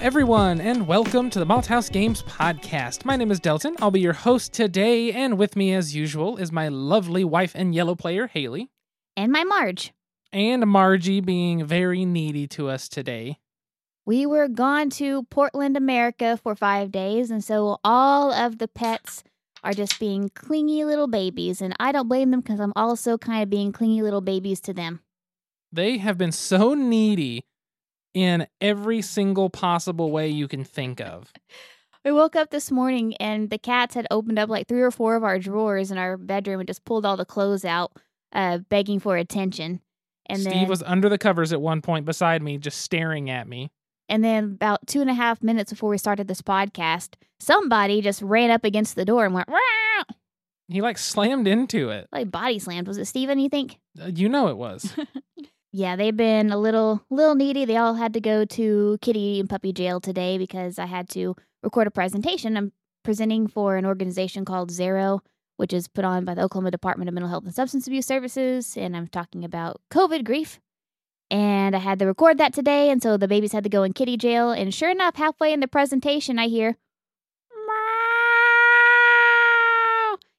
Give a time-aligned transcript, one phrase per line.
[0.00, 3.04] everyone, and welcome to the Malthouse Games Podcast.
[3.04, 3.76] My name is Delton.
[3.80, 7.74] I'll be your host today, and with me, as usual, is my lovely wife and
[7.74, 8.70] yellow player, Haley,
[9.14, 9.92] and my Marge.
[10.32, 13.40] and Margie being very needy to us today.
[14.06, 19.22] We were gone to Portland, America for five days, and so all of the pets
[19.62, 23.42] are just being clingy little babies, and I don't blame them because I'm also kind
[23.42, 25.00] of being clingy little babies to them.
[25.70, 27.44] They have been so needy
[28.14, 31.32] in every single possible way you can think of.
[32.04, 35.16] We woke up this morning and the cats had opened up like three or four
[35.16, 37.92] of our drawers in our bedroom and just pulled all the clothes out,
[38.32, 39.80] uh, begging for attention.
[40.26, 43.46] And Steve then, was under the covers at one point beside me, just staring at
[43.48, 43.70] me.
[44.08, 48.22] and then about two and a half minutes before we started this podcast, somebody just
[48.22, 50.04] ran up against the door and went, "Rah!"
[50.68, 52.08] He like slammed into it.
[52.12, 52.86] like body slammed.
[52.88, 53.78] Was it Steven, you think?
[54.00, 54.94] Uh, You know it was.
[55.72, 57.64] Yeah, they've been a little little needy.
[57.64, 61.36] They all had to go to kitty and puppy jail today because I had to
[61.62, 62.56] record a presentation.
[62.56, 62.72] I'm
[63.04, 65.20] presenting for an organization called Zero,
[65.58, 68.76] which is put on by the Oklahoma Department of Mental Health and Substance Abuse Services,
[68.76, 70.58] and I'm talking about COVID grief.
[71.30, 73.92] And I had to record that today, and so the babies had to go in
[73.92, 74.50] kitty jail.
[74.50, 76.76] And sure enough, halfway in the presentation, I hear
[77.52, 77.76] meow.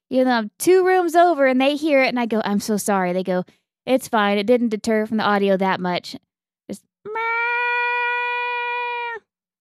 [0.10, 2.76] Even though I'm two rooms over, and they hear it, and I go, "I'm so
[2.76, 3.46] sorry." They go,
[3.86, 4.38] it's fine.
[4.38, 6.16] It didn't deter from the audio that much.
[6.70, 6.84] Just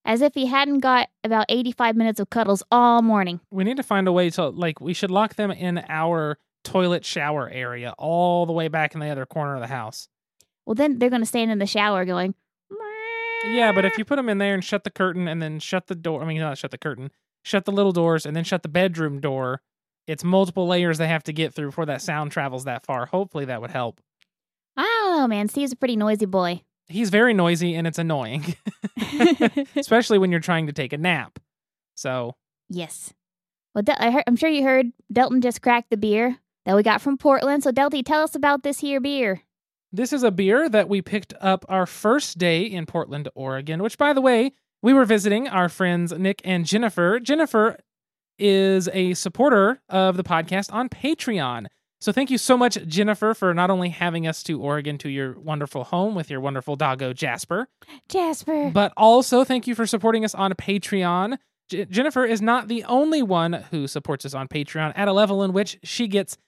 [0.05, 3.41] as if he hadn't got about 85 minutes of cuddles all morning.
[3.51, 7.05] we need to find a way to like we should lock them in our toilet
[7.05, 10.09] shower area all the way back in the other corner of the house.
[10.67, 12.35] Well, then they're going to stand in the shower going,
[13.45, 15.87] Yeah, but if you put them in there and shut the curtain and then shut
[15.87, 17.11] the door, I mean not shut the curtain,
[17.43, 19.63] shut the little doors and then shut the bedroom door,
[20.07, 23.07] it's multiple layers they have to get through before that sound travels that far.
[23.07, 24.01] Hopefully that would help.
[24.77, 25.49] I don't know, man.
[25.49, 26.63] Steve's a pretty noisy boy.
[26.87, 28.57] He's very noisy and it's annoying,
[29.77, 31.39] especially when you're trying to take a nap.
[31.95, 32.35] So,
[32.69, 33.13] yes.
[33.75, 36.83] Well, Del- I heard, I'm sure you heard Delton just cracked the beer that we
[36.83, 37.63] got from Portland.
[37.63, 39.43] So, Delty, tell us about this here beer.
[39.93, 43.99] This is a beer that we picked up our first day in Portland, Oregon, which,
[43.99, 47.21] by the way, we were visiting our friends Nick and Jennifer.
[47.21, 47.77] Jennifer
[48.39, 51.67] is a supporter of the podcast on Patreon.
[52.01, 55.39] So thank you so much, Jennifer, for not only having us to Oregon to your
[55.39, 57.69] wonderful home with your wonderful doggo, Jasper,
[58.09, 58.71] Jasper.
[58.73, 61.37] but also thank you for supporting us on Patreon.
[61.69, 65.43] J- Jennifer is not the only one who supports us on Patreon at a level
[65.43, 66.39] in which she gets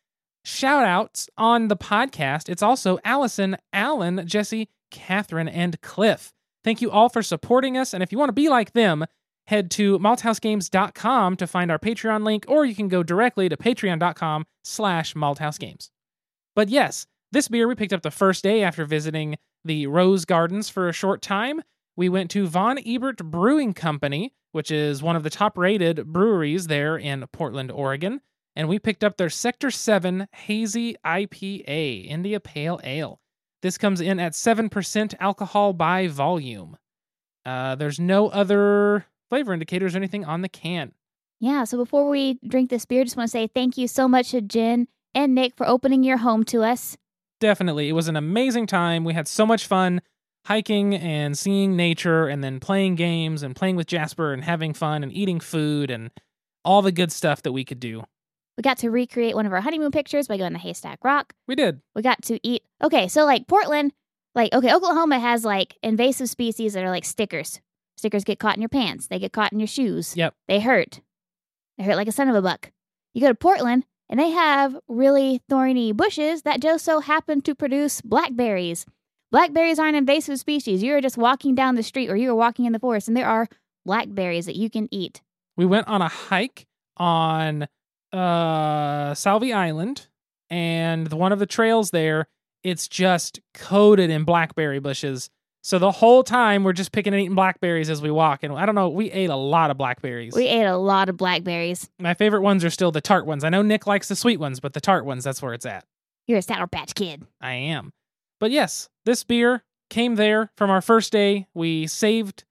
[0.42, 2.48] shout outs on the podcast.
[2.48, 6.32] It's also Allison, Alan, Jesse, Catherine, and Cliff.
[6.64, 7.92] Thank you all for supporting us.
[7.92, 9.04] And if you want to be like them,
[9.46, 14.46] head to malthousegames.com to find our Patreon link, or you can go directly to patreon.com
[14.64, 15.90] slash malthousegames.
[16.54, 20.68] But yes, this beer we picked up the first day after visiting the Rose Gardens
[20.68, 21.62] for a short time.
[21.96, 26.66] We went to Von Ebert Brewing Company, which is one of the top rated breweries
[26.66, 28.20] there in Portland, Oregon.
[28.54, 33.18] And we picked up their Sector 7 Hazy IPA, India Pale Ale.
[33.62, 36.76] This comes in at 7% alcohol by volume.
[37.46, 40.92] Uh, there's no other flavor indicators or anything on the can.
[41.40, 44.32] Yeah, so before we drink this beer, just want to say thank you so much
[44.32, 46.98] to Jen and Nick for opening your home to us.
[47.40, 47.88] Definitely.
[47.88, 49.04] It was an amazing time.
[49.04, 50.02] We had so much fun
[50.44, 55.02] hiking and seeing nature and then playing games and playing with Jasper and having fun
[55.02, 56.10] and eating food and
[56.62, 58.04] all the good stuff that we could do.
[58.58, 61.32] We got to recreate one of our honeymoon pictures by going to Haystack Rock.
[61.48, 61.80] We did.
[61.94, 62.64] We got to eat.
[62.84, 63.94] Okay, so like Portland,
[64.34, 67.62] like, okay, Oklahoma has like invasive species that are like stickers.
[68.02, 70.16] Stickers get caught in your pants, they get caught in your shoes.
[70.16, 70.34] Yep.
[70.48, 71.00] They hurt.
[71.78, 72.72] They hurt like a son of a buck.
[73.14, 77.54] You go to Portland, and they have really thorny bushes that just so happen to
[77.54, 78.86] produce blackberries.
[79.30, 80.82] Blackberries aren't invasive species.
[80.82, 83.46] You're just walking down the street or you're walking in the forest, and there are
[83.86, 85.22] blackberries that you can eat.
[85.56, 86.66] We went on a hike
[86.96, 87.68] on
[88.12, 90.08] uh Sauvie Island
[90.50, 92.26] and one of the trails there
[92.64, 95.30] it's just coated in blackberry bushes.
[95.64, 98.66] So the whole time we're just picking and eating blackberries as we walk and I
[98.66, 100.34] don't know, we ate a lot of blackberries.
[100.34, 101.88] We ate a lot of blackberries.
[102.00, 103.44] My favorite ones are still the tart ones.
[103.44, 105.84] I know Nick likes the sweet ones, but the tart ones that's where it's at.
[106.26, 107.24] You're a Sour Patch Kid.
[107.40, 107.92] I am.
[108.40, 111.46] But yes, this beer came there from our first day.
[111.54, 112.44] We saved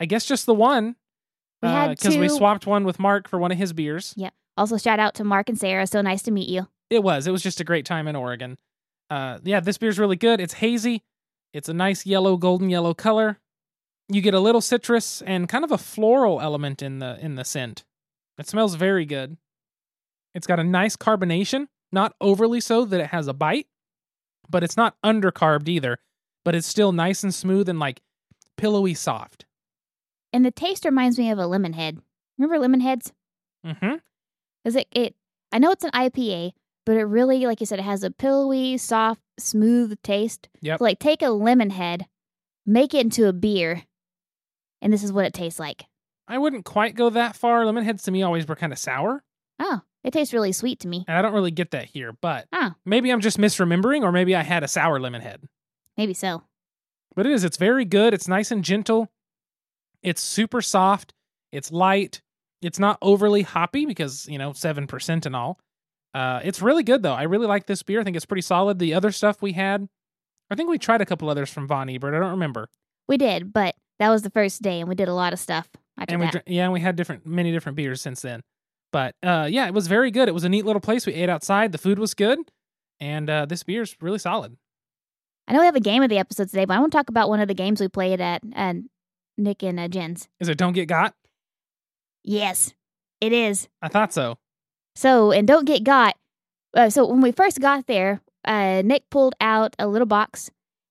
[0.00, 0.96] I guess just the one
[1.62, 4.14] We had because we swapped one with Mark for one of his beers.
[4.16, 4.30] Yeah.
[4.56, 5.86] Also, shout out to Mark and Sarah.
[5.86, 6.66] So nice to meet you.
[6.88, 7.26] It was.
[7.26, 8.56] It was just a great time in Oregon.
[9.10, 10.40] Uh, yeah, this beer's really good.
[10.40, 11.02] It's hazy.
[11.52, 13.38] It's a nice yellow, golden yellow color.
[14.08, 17.44] You get a little citrus and kind of a floral element in the in the
[17.44, 17.84] scent.
[18.38, 19.36] It smells very good.
[20.34, 23.66] It's got a nice carbonation, not overly so that it has a bite,
[24.48, 25.98] but it's not undercarbed either.
[26.44, 28.00] But it's still nice and smooth and like
[28.56, 29.44] pillowy soft.
[30.32, 31.98] and the taste reminds me of a lemon head.
[32.38, 33.12] Remember lemon heads?
[33.66, 33.96] Mm-hmm.
[34.64, 35.14] Is it, it,
[35.52, 36.52] I know it's an IPA,
[36.88, 40.48] but it really, like you said, it has a pillowy, soft, smooth taste.
[40.62, 40.78] Yep.
[40.78, 42.06] So, like, take a lemon head,
[42.64, 43.82] make it into a beer,
[44.80, 45.84] and this is what it tastes like.
[46.26, 47.66] I wouldn't quite go that far.
[47.66, 49.22] Lemon heads to me always were kind of sour,
[49.60, 51.04] Oh, it tastes really sweet to me.
[51.06, 52.14] and I don't really get that here.
[52.22, 52.70] But Oh.
[52.86, 55.42] maybe I'm just misremembering, or maybe I had a sour lemon head.
[55.98, 56.42] Maybe so.
[57.14, 57.44] But it is.
[57.44, 58.14] It's very good.
[58.14, 59.10] It's nice and gentle.
[60.02, 61.12] It's super soft.
[61.52, 62.22] It's light.
[62.62, 65.58] It's not overly hoppy because you know seven percent and all.
[66.18, 67.14] Uh, it's really good though.
[67.14, 68.00] I really like this beer.
[68.00, 68.78] I think it's pretty solid.
[68.78, 69.88] The other stuff we had,
[70.50, 72.14] I think we tried a couple others from Von Ebert.
[72.14, 72.68] I don't remember.
[73.08, 75.68] We did, but that was the first day, and we did a lot of stuff
[76.06, 76.32] and we that.
[76.32, 78.42] dr- yeah, and we had different many different beers since then.
[78.92, 80.28] But uh, yeah, it was very good.
[80.28, 81.06] It was a neat little place.
[81.06, 81.72] We ate outside.
[81.72, 82.38] The food was good,
[83.00, 84.56] and uh, this beer is really solid.
[85.46, 87.08] I know we have a game of the episode today, but I want to talk
[87.08, 88.74] about one of the games we played at uh,
[89.36, 90.28] Nick and uh, Jen's.
[90.40, 91.14] Is it Don't Get Got?
[92.22, 92.74] Yes,
[93.20, 93.68] it is.
[93.80, 94.38] I thought so.
[94.98, 96.16] So, and don't get got.
[96.74, 100.50] Uh, so when we first got there, uh, Nick pulled out a little box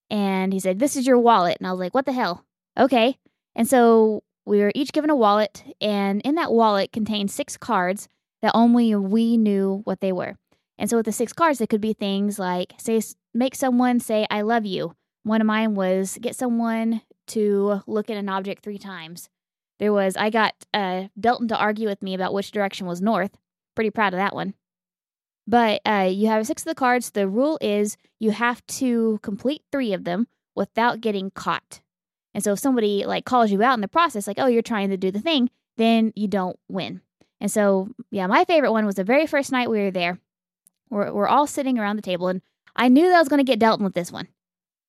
[0.10, 2.46] and he said, "This is your wallet." And I was like, "What the hell?"
[2.80, 3.18] Okay.
[3.54, 8.08] And so we were each given a wallet, and in that wallet contained six cards
[8.42, 10.38] that only we knew what they were.
[10.78, 13.02] And so with the six cards, it could be things like say,
[13.34, 17.02] make someone say "I love you." One of mine was get someone
[17.36, 19.28] to look at an object three times.
[19.80, 23.38] There was I got uh, Delton to argue with me about which direction was north.
[23.78, 24.56] Pretty proud of that one.
[25.46, 27.12] But uh, you have six of the cards.
[27.12, 30.26] The rule is you have to complete three of them
[30.56, 31.82] without getting caught.
[32.34, 34.90] And so if somebody like calls you out in the process, like, oh, you're trying
[34.90, 37.02] to do the thing, then you don't win.
[37.40, 40.18] And so, yeah, my favorite one was the very first night we were there.
[40.90, 42.42] We're, we're all sitting around the table, and
[42.76, 44.28] I knew that I was going to get Delton with this one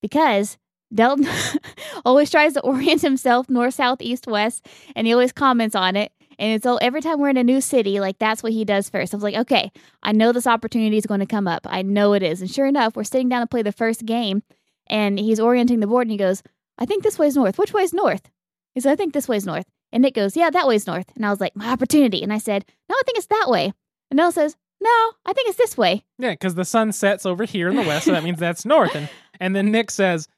[0.01, 0.57] because
[0.95, 1.29] Delton
[2.07, 6.11] always tries to orient himself north, south, east, west, and he always comments on it.
[6.39, 9.13] And so every time we're in a new city, like that's what he does first.
[9.13, 11.67] I was like, okay, I know this opportunity is going to come up.
[11.69, 12.41] I know it is.
[12.41, 14.43] And sure enough, we're sitting down to play the first game,
[14.87, 16.43] and he's orienting the board, and he goes,
[16.79, 17.59] I think this way's north.
[17.59, 18.31] Which way's north?
[18.75, 19.67] He said, I think this way's north.
[19.93, 21.11] And Nick goes, Yeah, that way's north.
[21.17, 22.23] And I was like, My opportunity.
[22.23, 23.73] And I said, No, I think it's that way.
[24.11, 24.91] And Nell says, No,
[25.27, 26.05] I think it's this way.
[26.19, 28.95] Yeah, because the sun sets over here in the west, so that means that's north.
[28.95, 29.09] And
[29.41, 30.29] and then Nick says,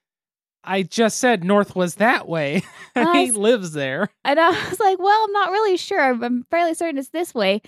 [0.65, 2.62] "I just said north was that way."
[3.12, 4.09] he lives there.
[4.25, 6.01] And I was like, well, I'm not really sure.
[6.01, 7.62] I'm- I'm fairly certain it's this way.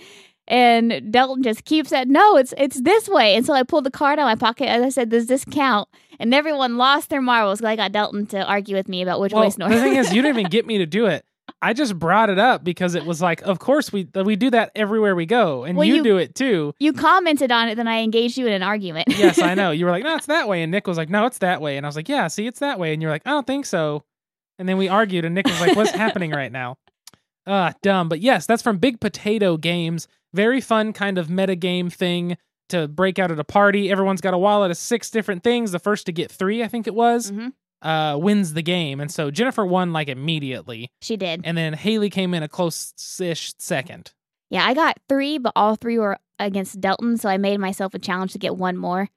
[0.45, 3.35] And Delton just keeps saying, no, it's it's this way.
[3.35, 5.45] And so I pulled the card out of my pocket and I said, does this
[5.45, 5.87] count?
[6.19, 9.31] And everyone lost their marbles 'cause I got Delton to argue with me about which
[9.31, 9.71] Well, way's north.
[9.71, 11.25] the thing is, you didn't even get me to do it.
[11.63, 14.71] I just brought it up because it was like, of course we we do that
[14.75, 16.73] everywhere we go, and Well, you, you- do it too.
[16.79, 19.07] you commented on it, then I engaged you in an argument.
[19.17, 19.71] Yes, I know.
[19.71, 21.77] You were like, "No, it's that way," and Nick was like, "No, it's that way,"
[21.77, 23.65] and I was like, "Yeah, see, it's that way," and you're like, "I don't think
[23.65, 24.03] so,"
[24.59, 26.77] and then we argued, and Nick was like, "What's happening right now?"
[27.45, 28.07] Ah, dumb.
[28.07, 30.07] But yes, that's from Big Potato Games.
[30.33, 32.37] Very fun kind of meta game thing
[32.69, 33.91] to break out at a party.
[33.91, 35.73] Everyone's got a wallet of six different things.
[35.73, 37.51] The first to get three, I think it was, Mhm.
[37.83, 38.99] Uh, wins the game.
[38.99, 41.41] And so Jennifer won like immediately, She did.
[41.43, 44.11] and then Haley came in a close-ish second.
[44.49, 47.99] Yeah, I got three, but all three were against Delton, so I made myself a
[47.99, 49.09] challenge to get one more.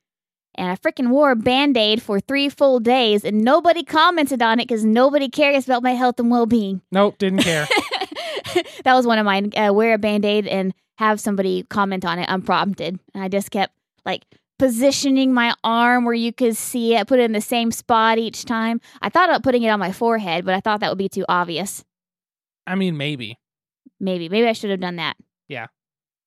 [0.59, 4.59] And I freaking wore a band aid for three full days, and nobody commented on
[4.59, 6.81] it because nobody cares about my health and well being.
[6.91, 7.67] Nope, didn't care.
[8.85, 9.52] that was one of mine.
[9.55, 12.99] Uh, wear a band aid and have somebody comment on it unprompted.
[13.14, 13.75] And I just kept
[14.07, 14.25] like
[14.59, 18.45] positioning my arm where you could see it, put it in the same spot each
[18.45, 18.81] time.
[19.03, 21.25] I thought about putting it on my forehead, but I thought that would be too
[21.29, 21.85] obvious.
[22.67, 23.39] I mean, maybe.
[24.01, 25.17] Maybe, maybe I should have done that.
[25.49, 25.67] Yeah.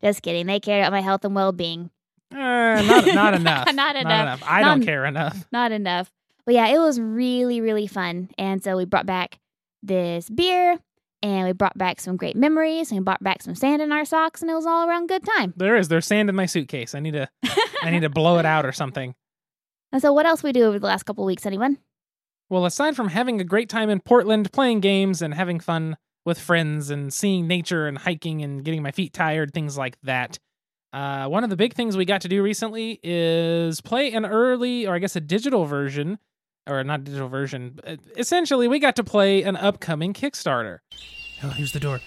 [0.01, 0.45] Just kidding.
[0.47, 1.89] They care about my health and well being.
[2.31, 3.73] Uh, not not enough.
[3.73, 4.43] Not enough.
[4.45, 5.45] I Not don't care enough.
[5.51, 6.11] Not enough.
[6.45, 8.29] But yeah, it was really, really fun.
[8.37, 9.39] And so we brought back
[9.83, 10.77] this beer
[11.21, 14.05] and we brought back some great memories and we brought back some sand in our
[14.05, 15.53] socks and it was all around good time.
[15.57, 15.87] There is.
[15.87, 16.95] There's sand in my suitcase.
[16.95, 17.29] I need to.
[17.81, 19.15] I need to blow it out or something.
[19.91, 21.79] And so what else we do over the last couple of weeks, anyone?
[22.47, 26.39] Well, aside from having a great time in Portland, playing games and having fun with
[26.39, 30.37] friends and seeing nature and hiking and getting my feet tired, things like that.
[30.93, 34.85] Uh, one of the big things we got to do recently is play an early,
[34.85, 36.19] or I guess a digital version,
[36.69, 37.79] or not digital version.
[38.17, 40.79] Essentially, we got to play an upcoming Kickstarter.
[41.43, 41.99] Oh, here's the door.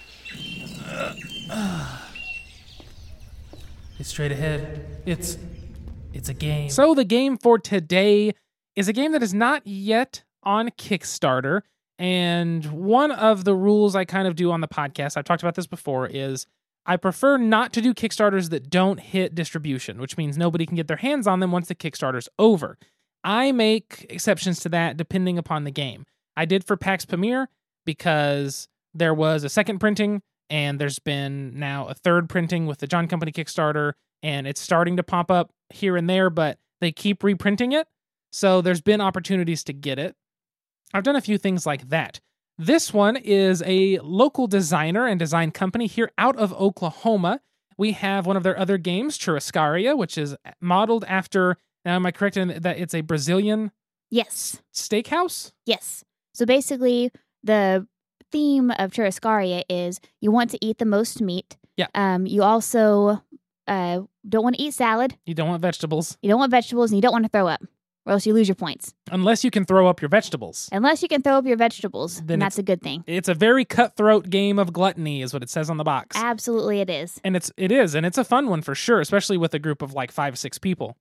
[3.99, 4.85] It's straight ahead.
[5.05, 5.37] It's
[6.13, 6.69] it's a game.
[6.69, 8.33] So the game for today
[8.75, 11.61] is a game that is not yet on Kickstarter.
[11.99, 15.55] And one of the rules I kind of do on the podcast, I've talked about
[15.55, 16.47] this before, is
[16.85, 20.87] I prefer not to do Kickstarters that don't hit distribution, which means nobody can get
[20.87, 22.77] their hands on them once the Kickstarter's over.
[23.23, 26.05] I make exceptions to that depending upon the game.
[26.35, 27.47] I did for Pax Pamir
[27.85, 32.87] because there was a second printing, and there's been now a third printing with the
[32.87, 37.23] John Company Kickstarter, and it's starting to pop up here and there, but they keep
[37.23, 37.87] reprinting it.
[38.31, 40.15] So there's been opportunities to get it.
[40.93, 42.19] I've done a few things like that.
[42.57, 47.41] This one is a local designer and design company here out of Oklahoma.
[47.77, 51.57] We have one of their other games, Churrascaria, which is modeled after.
[51.85, 53.71] Now, am I correct in that it's a Brazilian
[54.09, 54.61] Yes.
[54.73, 55.51] steakhouse?
[55.65, 56.03] Yes.
[56.33, 57.11] So basically,
[57.43, 57.87] the
[58.31, 61.57] theme of Churrascaria is you want to eat the most meat.
[61.77, 61.87] Yeah.
[61.95, 63.21] Um, you also
[63.67, 65.17] uh, don't want to eat salad.
[65.25, 67.61] You don't want vegetables You don't want vegetables, and you don't want to throw up,
[68.05, 68.93] or else you lose your points.
[69.11, 70.69] unless you can throw up your vegetables.
[70.71, 73.03] Unless you can throw up your vegetables, Then that's a good thing.
[73.07, 76.15] It's a very cutthroat game of gluttony, is what it says on the box.
[76.17, 77.19] Absolutely, it is.
[77.23, 79.81] and it's it is, and it's a fun one for sure, especially with a group
[79.81, 80.97] of like five six people.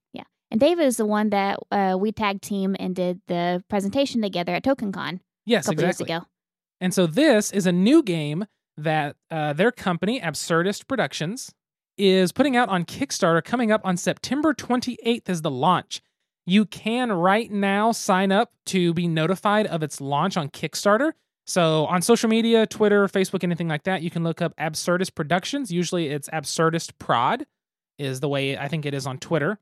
[0.53, 4.53] And David is the one that uh, we tag team and did the presentation together
[4.55, 6.05] at TokenCon a Yes, couple exactly.
[6.05, 6.27] years ago.
[6.79, 8.45] And so this is a new game
[8.77, 11.55] that uh, their company, Absurdist Productions,
[11.97, 16.03] is putting out on Kickstarter coming up on September 28th is the launch.
[16.45, 21.13] You can right now sign up to be notified of its launch on Kickstarter.
[21.47, 25.73] So on social media, Twitter, Facebook, anything like that, you can look up Absurdist Productions.
[25.73, 27.47] Usually it's Absurdist Prod,
[27.99, 29.59] is the way I think it is on Twitter.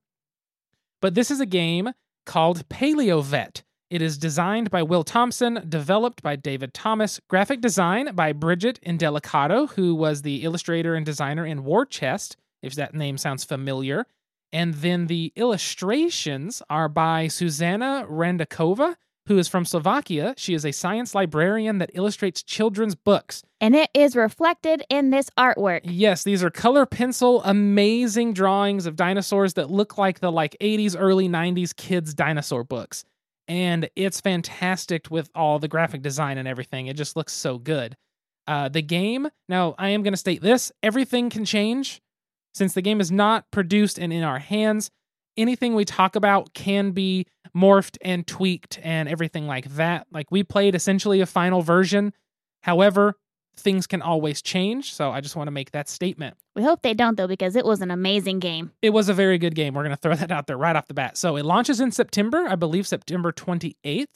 [1.00, 1.90] But this is a game
[2.26, 3.62] called Paleo Vet.
[3.90, 9.70] It is designed by Will Thompson, developed by David Thomas, graphic design by Bridget Indelicato,
[9.70, 14.06] who was the illustrator and designer in War Chest, if that name sounds familiar.
[14.52, 18.96] And then the illustrations are by Susanna Randakova,
[19.26, 20.34] who is from Slovakia.
[20.36, 23.42] She is a science librarian that illustrates children's books.
[23.60, 25.82] And it is reflected in this artwork.
[25.84, 30.96] Yes, these are color pencil amazing drawings of dinosaurs that look like the like 80s
[30.98, 33.04] early 90s kids dinosaur books.
[33.46, 36.86] And it's fantastic with all the graphic design and everything.
[36.86, 37.96] It just looks so good.
[38.46, 42.00] Uh, the game, now I am going to state this everything can change.
[42.52, 44.90] Since the game is not produced and in our hands,
[45.40, 50.06] anything we talk about can be morphed and tweaked and everything like that.
[50.12, 52.12] Like we played essentially a final version.
[52.62, 53.16] However,
[53.56, 54.94] things can always change.
[54.94, 56.36] So I just want to make that statement.
[56.54, 58.72] We hope they don't, though, because it was an amazing game.
[58.82, 59.74] It was a very good game.
[59.74, 61.16] We're going to throw that out there right off the bat.
[61.16, 64.06] So it launches in September, I believe September 28th.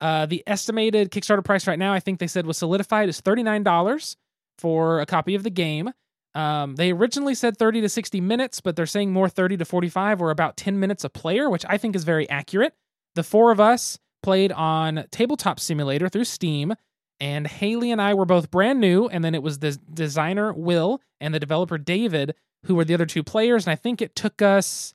[0.00, 4.16] Uh, the estimated Kickstarter price right now, I think they said was solidified, is $39
[4.56, 5.90] for a copy of the game.
[6.34, 10.22] Um, they originally said 30 to 60 minutes, but they're saying more 30 to 45
[10.22, 12.74] or about 10 minutes a player, which I think is very accurate.
[13.14, 16.74] The four of us played on Tabletop Simulator through Steam,
[17.20, 19.06] and Haley and I were both brand new.
[19.06, 22.34] And then it was the designer, Will, and the developer, David,
[22.64, 23.66] who were the other two players.
[23.66, 24.94] And I think it took us,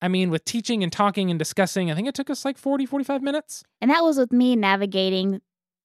[0.00, 2.86] I mean, with teaching and talking and discussing, I think it took us like 40,
[2.86, 3.64] 45 minutes.
[3.80, 5.40] And that was with me navigating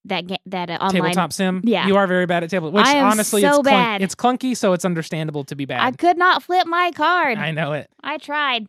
[0.05, 0.91] that ga- that uh, online.
[0.91, 1.61] Tabletop sim.
[1.63, 1.87] Yeah.
[1.87, 4.01] You are very bad at tabletop, which I am honestly, so it's, clunk- bad.
[4.01, 5.81] it's clunky, so it's understandable to be bad.
[5.81, 7.37] I could not flip my card.
[7.37, 7.89] I know it.
[8.03, 8.67] I tried.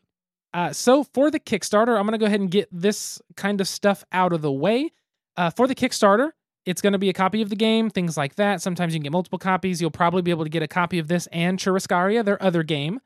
[0.55, 3.69] Uh, so for the Kickstarter, I'm going to go ahead and get this kind of
[3.69, 4.93] stuff out of the way.
[5.37, 6.33] Uh, for the Kickstarter,
[6.67, 8.61] it's going to be a copy of the game, things like that.
[8.61, 9.81] Sometimes you can get multiple copies.
[9.81, 13.01] You'll probably be able to get a copy of this and Churrascaria, their other game.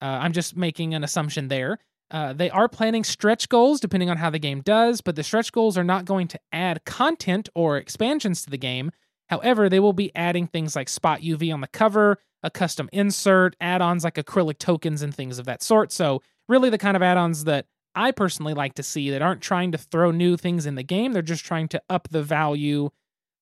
[0.00, 1.78] Uh, I'm just making an assumption there.
[2.14, 5.50] Uh, they are planning stretch goals depending on how the game does, but the stretch
[5.50, 8.92] goals are not going to add content or expansions to the game.
[9.30, 13.56] However, they will be adding things like spot UV on the cover, a custom insert,
[13.60, 15.90] add ons like acrylic tokens, and things of that sort.
[15.90, 17.66] So, really, the kind of add ons that
[17.96, 21.14] I personally like to see that aren't trying to throw new things in the game.
[21.14, 22.90] They're just trying to up the value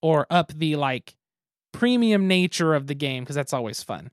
[0.00, 1.14] or up the like
[1.72, 4.12] premium nature of the game because that's always fun.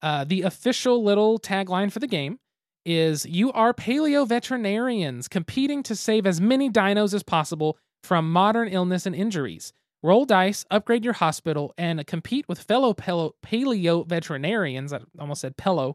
[0.00, 2.38] Uh, the official little tagline for the game
[2.84, 8.68] is You are paleo veterinarians competing to save as many dinos as possible from modern
[8.68, 9.72] illness and injuries.
[10.02, 14.92] Roll dice, upgrade your hospital, and compete with fellow paleo veterinarians.
[14.92, 15.94] I almost said pello.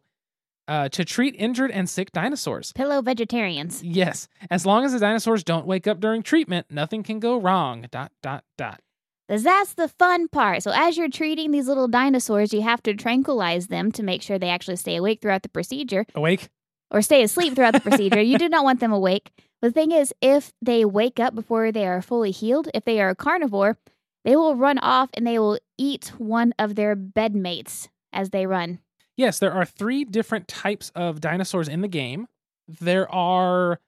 [0.70, 2.74] Uh, to treat injured and sick dinosaurs.
[2.74, 3.82] Pillow vegetarians.
[3.82, 7.86] Yes, as long as the dinosaurs don't wake up during treatment, nothing can go wrong.
[7.90, 8.82] Dot dot dot.
[9.30, 10.64] 'Cause that's the fun part.
[10.64, 14.38] So as you're treating these little dinosaurs, you have to tranquilize them to make sure
[14.38, 16.50] they actually stay awake throughout the procedure Awake?
[16.92, 18.22] Or stay asleep throughout the procedure.
[18.22, 19.32] You do not want them awake.
[19.62, 23.10] The thing is, if they wake up before they are fully healed, if they are
[23.10, 23.78] a carnivore,
[24.24, 28.80] they will run off and they will eat one of their bedmates as they run.
[29.16, 32.28] Yes, there are three different types of dinosaurs in the game.
[32.68, 33.80] There are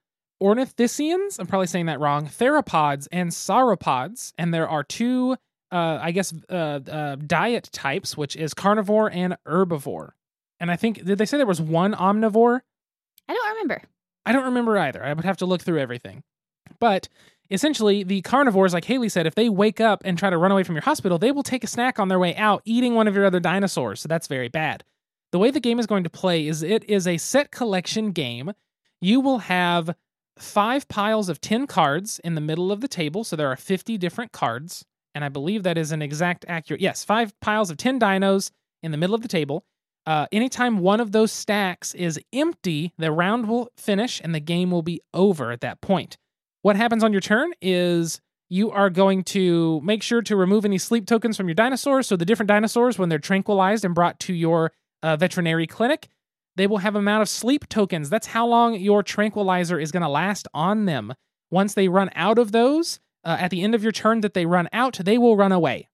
[0.42, 5.36] ornithischians, I'm probably saying that wrong, theropods and sauropods, and there are two,
[5.70, 10.12] uh, I guess, uh, uh, diet types, which is carnivore and herbivore.
[10.58, 12.62] And I think, did they say there was one omnivore?
[13.30, 13.82] I don't remember.
[14.26, 15.04] I don't remember either.
[15.04, 16.24] I would have to look through everything.
[16.80, 17.08] But
[17.48, 20.64] essentially the carnivores, like Haley said, if they wake up and try to run away
[20.64, 23.14] from your hospital, they will take a snack on their way out, eating one of
[23.14, 24.00] your other dinosaurs.
[24.00, 24.82] So that's very bad.
[25.30, 28.50] The way the game is going to play is it is a set collection game.
[29.00, 29.94] You will have
[30.36, 33.22] five piles of 10 cards in the middle of the table.
[33.22, 34.84] So there are 50 different cards.
[35.14, 36.80] And I believe that is an exact accurate.
[36.80, 38.50] Yes, five piles of 10 dinos
[38.82, 39.64] in the middle of the table.
[40.06, 44.70] Uh, anytime one of those stacks is empty, the round will finish and the game
[44.70, 46.16] will be over at that point.
[46.62, 50.78] What happens on your turn is you are going to make sure to remove any
[50.78, 52.06] sleep tokens from your dinosaurs.
[52.06, 56.08] So the different dinosaurs, when they're tranquilized and brought to your uh, veterinary clinic,
[56.56, 58.10] they will have amount of sleep tokens.
[58.10, 61.14] That's how long your tranquilizer is going to last on them.
[61.50, 64.46] Once they run out of those, uh, at the end of your turn that they
[64.46, 65.88] run out, they will run away.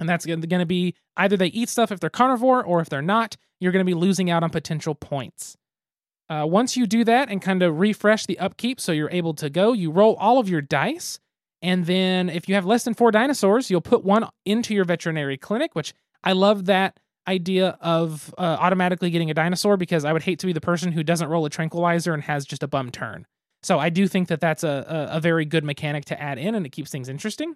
[0.00, 3.02] And that's going to be either they eat stuff if they're carnivore, or if they're
[3.02, 5.56] not, you're going to be losing out on potential points.
[6.28, 9.50] Uh, once you do that and kind of refresh the upkeep so you're able to
[9.50, 11.20] go, you roll all of your dice.
[11.62, 15.36] And then if you have less than four dinosaurs, you'll put one into your veterinary
[15.36, 20.22] clinic, which I love that idea of uh, automatically getting a dinosaur because I would
[20.22, 22.90] hate to be the person who doesn't roll a tranquilizer and has just a bum
[22.90, 23.26] turn.
[23.62, 26.54] So I do think that that's a, a, a very good mechanic to add in
[26.54, 27.54] and it keeps things interesting.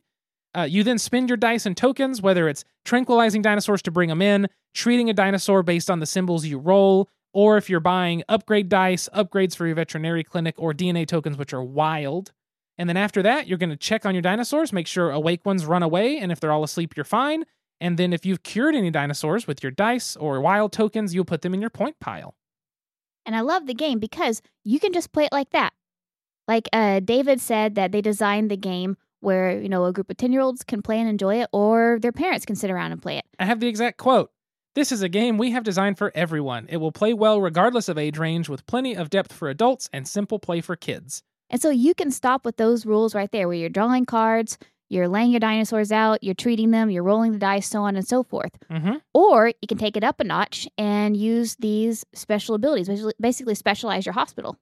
[0.57, 4.23] Uh, you then spend your dice and tokens, whether it's tranquilizing dinosaurs to bring them
[4.23, 8.69] in, treating a dinosaur based on the symbols you roll, or if you're buying upgrade
[8.69, 12.33] dice, upgrades for your veterinary clinic, or DNA tokens, which are wild.
[12.78, 15.67] And then after that, you're going to check on your dinosaurs, make sure awake ones
[15.67, 17.45] run away, and if they're all asleep, you're fine.
[17.81, 21.43] And then if you've cured any dinosaurs with your dice or wild tokens, you'll put
[21.43, 22.35] them in your point pile.
[23.26, 25.73] And I love the game because you can just play it like that.
[26.47, 30.16] Like uh, David said that they designed the game where, you know, a group of
[30.16, 33.02] 10 year olds can play and enjoy it, or their parents can sit around and
[33.02, 33.25] play it.
[33.38, 34.30] I have the exact quote.
[34.75, 36.66] This is a game we have designed for everyone.
[36.68, 40.07] It will play well regardless of age range, with plenty of depth for adults and
[40.07, 41.22] simple play for kids.
[41.50, 44.59] And so you can stop with those rules right there, where you're drawing cards,
[44.90, 48.07] you're laying your dinosaurs out, you're treating them, you're rolling the dice, so on and
[48.07, 48.52] so forth.
[48.70, 48.96] Mm-hmm.
[49.14, 52.88] Or you can take it up a notch and use these special abilities,
[53.20, 54.57] basically specialize your hospital.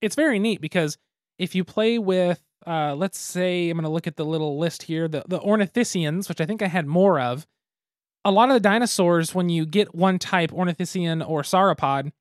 [0.00, 0.98] It's very neat because
[1.38, 4.84] if you play with, uh, let's say, I'm going to look at the little list
[4.84, 7.46] here, the, the Ornithischians, which I think I had more of.
[8.24, 12.12] A lot of the dinosaurs, when you get one type, Ornithischian or Sauropod,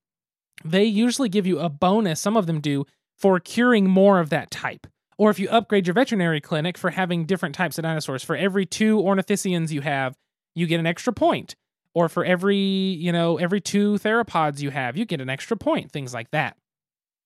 [0.63, 2.85] they usually give you a bonus, some of them do,
[3.17, 4.87] for curing more of that type.
[5.17, 8.65] Or if you upgrade your veterinary clinic for having different types of dinosaurs, for every
[8.65, 10.17] two Ornithischians you have,
[10.55, 11.55] you get an extra point.
[11.93, 15.91] Or for every, you know, every two theropods you have, you get an extra point,
[15.91, 16.57] things like that.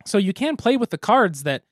[0.05, 1.63] So you can play with the cards that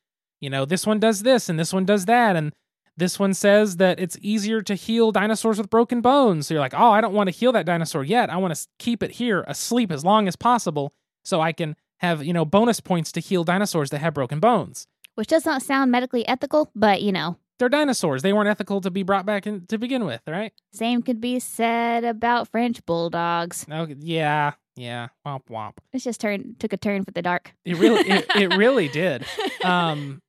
[0.44, 2.36] you know, this one does this and this one does that.
[2.36, 2.52] And
[2.98, 6.48] this one says that it's easier to heal dinosaurs with broken bones.
[6.48, 8.30] So you're like, oh, I don't want to heal that dinosaur yet.
[8.30, 12.24] I want to keep it here asleep as long as possible so I can have,
[12.24, 14.86] you know, bonus points to heal dinosaurs that have broken bones.
[15.16, 17.38] Which does not sound medically ethical, but you know.
[17.58, 18.22] They're dinosaurs.
[18.22, 20.52] They weren't ethical to be brought back in, to begin with, right?
[20.74, 23.66] Same could be said about French bulldogs.
[23.72, 24.54] Oh, yeah.
[24.76, 25.10] Yeah.
[25.26, 25.74] Womp womp.
[25.94, 27.54] It just turned took a turn for the dark.
[27.64, 29.26] It really it, it really did.
[29.64, 30.22] Um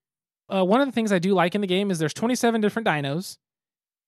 [0.49, 2.87] uh, one of the things I do like in the game is there's 27 different
[2.87, 3.39] dinos,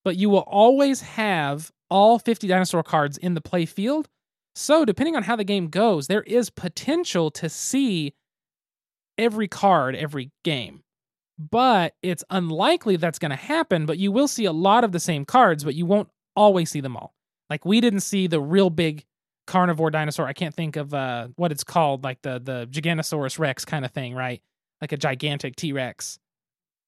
[0.03, 4.07] but you will always have all 50 dinosaur cards in the play field.
[4.55, 8.13] So, depending on how the game goes, there is potential to see
[9.17, 10.81] every card every game.
[11.39, 14.99] But it's unlikely that's going to happen, but you will see a lot of the
[14.99, 17.13] same cards, but you won't always see them all.
[17.49, 19.05] Like we didn't see the real big
[19.45, 20.27] carnivore dinosaur.
[20.27, 23.91] I can't think of uh, what it's called, like the the Giganosaurus Rex kind of
[23.91, 24.41] thing, right?
[24.81, 26.19] Like a gigantic T Rex.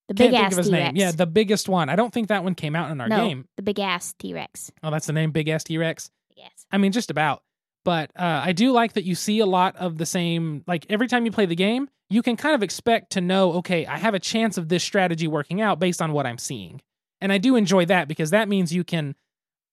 [0.10, 0.84] The big Can't ass think of his T-Rex.
[0.86, 0.96] name.
[0.96, 1.88] Yeah, the biggest one.
[1.88, 3.46] I don't think that one came out in our no, game.
[3.58, 4.72] the big ass T Rex.
[4.84, 6.10] Oh, that's the name, Big Ass T Rex.
[6.36, 6.52] Yes.
[6.72, 7.44] I mean, just about.
[7.86, 10.64] But uh, I do like that you see a lot of the same.
[10.68, 13.86] Like every time you play the game, you can kind of expect to know, okay,
[13.86, 16.82] I have a chance of this strategy working out based on what I'm seeing,
[17.22, 19.16] and I do enjoy that because that means you can,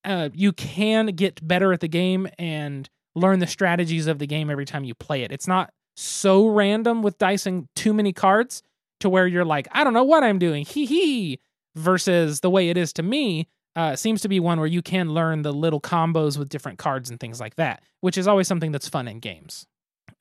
[0.04, 4.50] uh, you can get better at the game and learn the strategies of the game
[4.50, 5.32] every time you play it.
[5.32, 8.62] It's not so random with dicing too many cards
[9.00, 11.40] to where you're like, I don't know what I'm doing, hee hee,
[11.74, 13.48] versus the way it is to me.
[13.74, 17.10] Uh, seems to be one where you can learn the little combos with different cards
[17.10, 19.66] and things like that, which is always something that's fun in games.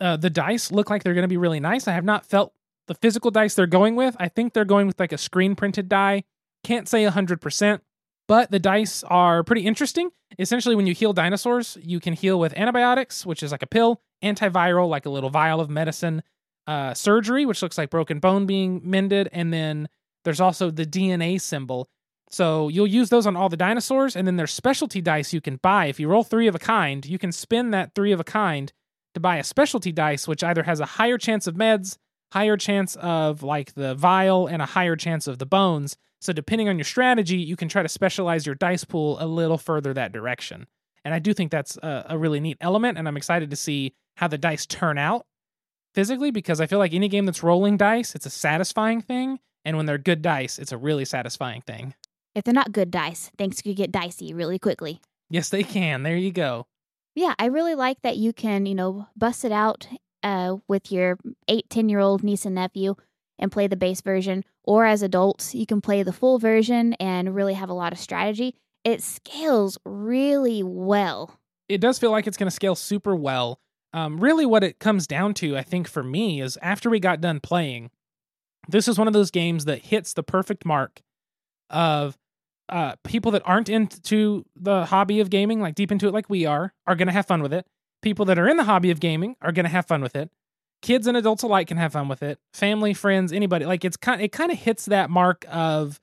[0.02, 1.88] Uh, the dice look like they're going to be really nice.
[1.88, 2.54] I have not felt
[2.88, 4.16] the physical dice they're going with.
[4.20, 6.26] I think they're going with like a screen printed die.
[6.66, 7.80] Can't say 100%,
[8.28, 10.10] but the dice are pretty interesting.
[10.38, 14.02] Essentially, when you heal dinosaurs, you can heal with antibiotics, which is like a pill,
[14.24, 16.24] antiviral, like a little vial of medicine,
[16.68, 19.88] uh, surgery, which looks like broken bone being mended, and then
[20.24, 21.88] there's also the DNA symbol.
[22.32, 25.58] So you'll use those on all the dinosaurs, and then there's specialty dice you can
[25.58, 25.86] buy.
[25.86, 28.74] If you roll three of a kind, you can spin that three of a kind
[29.14, 31.98] to buy a specialty dice, which either has a higher chance of meds,
[32.34, 35.96] higher chance of like the vial and a higher chance of the bones.
[36.20, 39.58] So depending on your strategy, you can try to specialize your dice pool a little
[39.58, 40.68] further that direction.
[41.06, 43.94] And I do think that's a, a really neat element, and I'm excited to see
[44.18, 45.26] how the dice turn out
[45.96, 49.40] physically because I feel like any game that's rolling dice, it's a satisfying thing.
[49.64, 51.96] And when they're good dice, it's a really satisfying thing.
[52.36, 55.02] If they're not good dice, things could get dicey really quickly.
[55.30, 56.04] Yes, they can.
[56.04, 56.68] There you go.
[57.16, 59.88] Yeah, I really like that you can, you know, bust it out
[60.22, 62.96] uh, with your eight, 10 year old niece and nephew
[63.40, 64.44] and play the base version.
[64.64, 68.00] Or as adults, you can play the full version and really have a lot of
[68.00, 68.56] strategy.
[68.84, 71.40] It scales really well.
[71.70, 73.60] It does feel like it's going to scale super well.
[73.96, 77.22] Um, really, what it comes down to, I think, for me, is after we got
[77.22, 77.92] done playing,
[78.68, 81.02] this is one of those games that hits the perfect mark
[81.70, 82.18] of
[82.68, 86.46] uh, people that aren't into the hobby of gaming, like deep into it like we
[86.46, 87.66] are, are going to have fun with it.
[88.02, 90.30] People that are in the hobby of gaming are going to have fun with it.
[90.82, 92.38] Kids and adults alike can have fun with it.
[92.54, 93.64] Family, friends, anybody.
[93.64, 96.02] Like it's kind, it kind of hits that mark of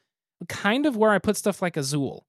[0.48, 2.24] kind of where I put stuff like Azul,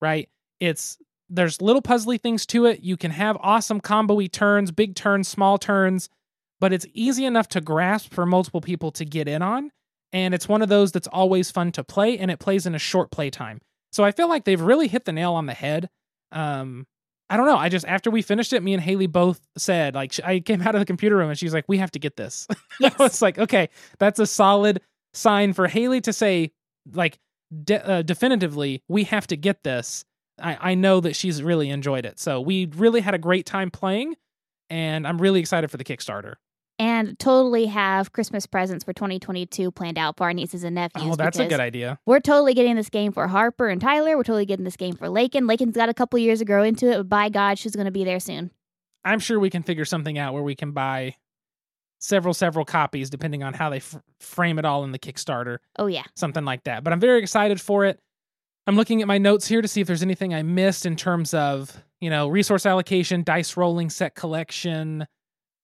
[0.00, 0.30] right?
[0.58, 0.96] It's
[1.32, 2.80] there's little puzzly things to it.
[2.82, 6.08] You can have awesome combo-y turns, big turns, small turns,
[6.60, 9.70] but it's easy enough to grasp for multiple people to get in on.
[10.12, 12.78] And it's one of those that's always fun to play, and it plays in a
[12.78, 13.60] short play time.
[13.92, 15.88] So I feel like they've really hit the nail on the head.
[16.32, 16.86] Um,
[17.30, 17.56] I don't know.
[17.56, 20.74] I just after we finished it, me and Haley both said like I came out
[20.74, 22.46] of the computer room and she's like, "We have to get this."
[22.80, 22.94] Yes.
[22.98, 24.82] I was like, "Okay, that's a solid
[25.14, 26.52] sign for Haley to say
[26.92, 27.18] like
[27.64, 30.04] de- uh, definitively we have to get this."
[30.42, 33.70] I-, I know that she's really enjoyed it, so we really had a great time
[33.70, 34.16] playing,
[34.70, 36.34] and I'm really excited for the Kickstarter.
[36.78, 41.04] And totally have Christmas presents for 2022 planned out for our nieces and nephews.
[41.06, 41.98] Oh, that's a good idea.
[42.06, 44.16] We're totally getting this game for Harper and Tyler.
[44.16, 45.46] We're totally getting this game for Lakin.
[45.46, 47.92] Lakin's got a couple years to grow into it, but by God, she's going to
[47.92, 48.50] be there soon.
[49.04, 51.16] I'm sure we can figure something out where we can buy
[52.00, 55.58] several several copies depending on how they f- frame it all in the Kickstarter.
[55.78, 56.04] Oh, yeah.
[56.16, 56.82] something like that.
[56.82, 58.00] But I'm very excited for it.
[58.66, 61.34] I'm looking at my notes here to see if there's anything I missed in terms
[61.34, 65.06] of, you know, resource allocation, dice rolling, set collection.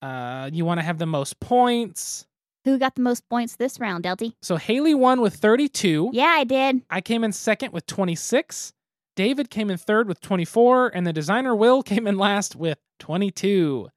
[0.02, 2.26] Uh, you want to have the most points.
[2.64, 4.34] Who got the most points this round, Delty?
[4.42, 6.11] So Haley won with 32.
[6.12, 6.82] Yeah, I did.
[6.90, 8.72] I came in second with 26.
[9.14, 13.88] David came in third with 24, and the designer Will came in last with 22,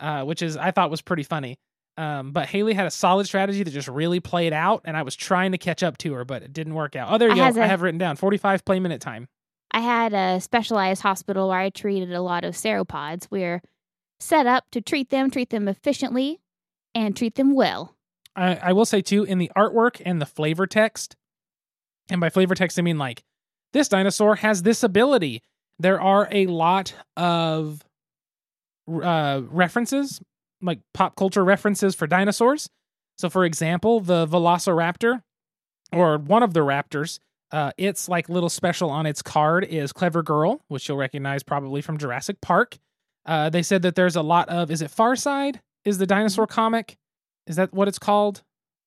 [0.00, 1.56] uh, which is I thought was pretty funny.
[1.96, 5.14] Um, but Haley had a solid strategy that just really played out, and I was
[5.14, 7.12] trying to catch up to her, but it didn't work out.
[7.12, 7.62] Oh, there you I go.
[7.62, 9.28] have written down 45 play minute time.
[9.70, 13.28] I had a specialized hospital where I treated a lot of sauropods.
[13.30, 13.62] We're
[14.20, 16.40] set up to treat them, treat them efficiently,
[16.94, 17.96] and treat them well.
[18.36, 21.16] I, I will say too, in the artwork and the flavor text,
[22.10, 23.22] and by flavor text I mean like
[23.72, 25.42] this dinosaur has this ability.
[25.78, 27.82] There are a lot of
[28.88, 30.20] uh, references,
[30.64, 32.68] like pop culture references for dinosaurs.
[33.16, 35.22] So, for example, the Velociraptor,
[35.92, 37.20] or one of the raptors,
[37.52, 41.82] uh, its like little special on its card is Clever Girl, which you'll recognize probably
[41.82, 42.78] from Jurassic Park.
[43.26, 45.60] Uh, they said that there's a lot of is it Farside?
[45.84, 46.96] Is the dinosaur comic?
[47.46, 48.42] Is that what it's called?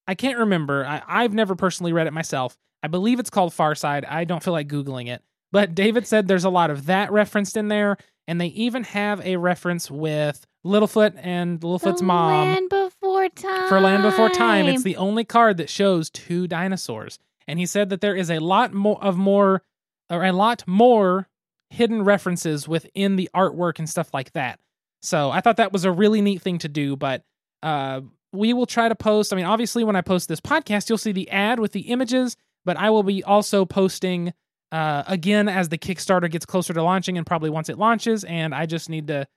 [0.08, 0.86] I can't remember.
[0.86, 2.58] I, I've never personally read it myself.
[2.84, 4.06] I believe it's called Farside.
[4.08, 5.22] I don't feel like Googling it.
[5.52, 7.98] But David said there's a lot of that referenced in there.
[8.28, 13.70] And they even have a reference with Littlefoot and Littlefoot's The mom Land Before Time.
[13.70, 14.68] for Land Before Time.
[14.68, 17.18] It's the only card that shows two dinosaurs.
[17.48, 19.64] And he said that there is a lot more of more,
[20.10, 21.30] or a lot more
[21.70, 24.60] hidden references within the artwork and stuff like that.
[25.02, 26.96] So I thought that was a really neat thing to do.
[26.96, 27.24] But
[27.64, 28.02] uh,
[28.34, 29.32] we will try to post.
[29.32, 32.36] I mean, obviously, when I post this podcast, you'll see the ad with the images,
[32.66, 34.34] but I will be also posting
[34.72, 38.24] uh, again as the Kickstarter gets closer to launching and probably once it launches.
[38.26, 39.28] And I just need to,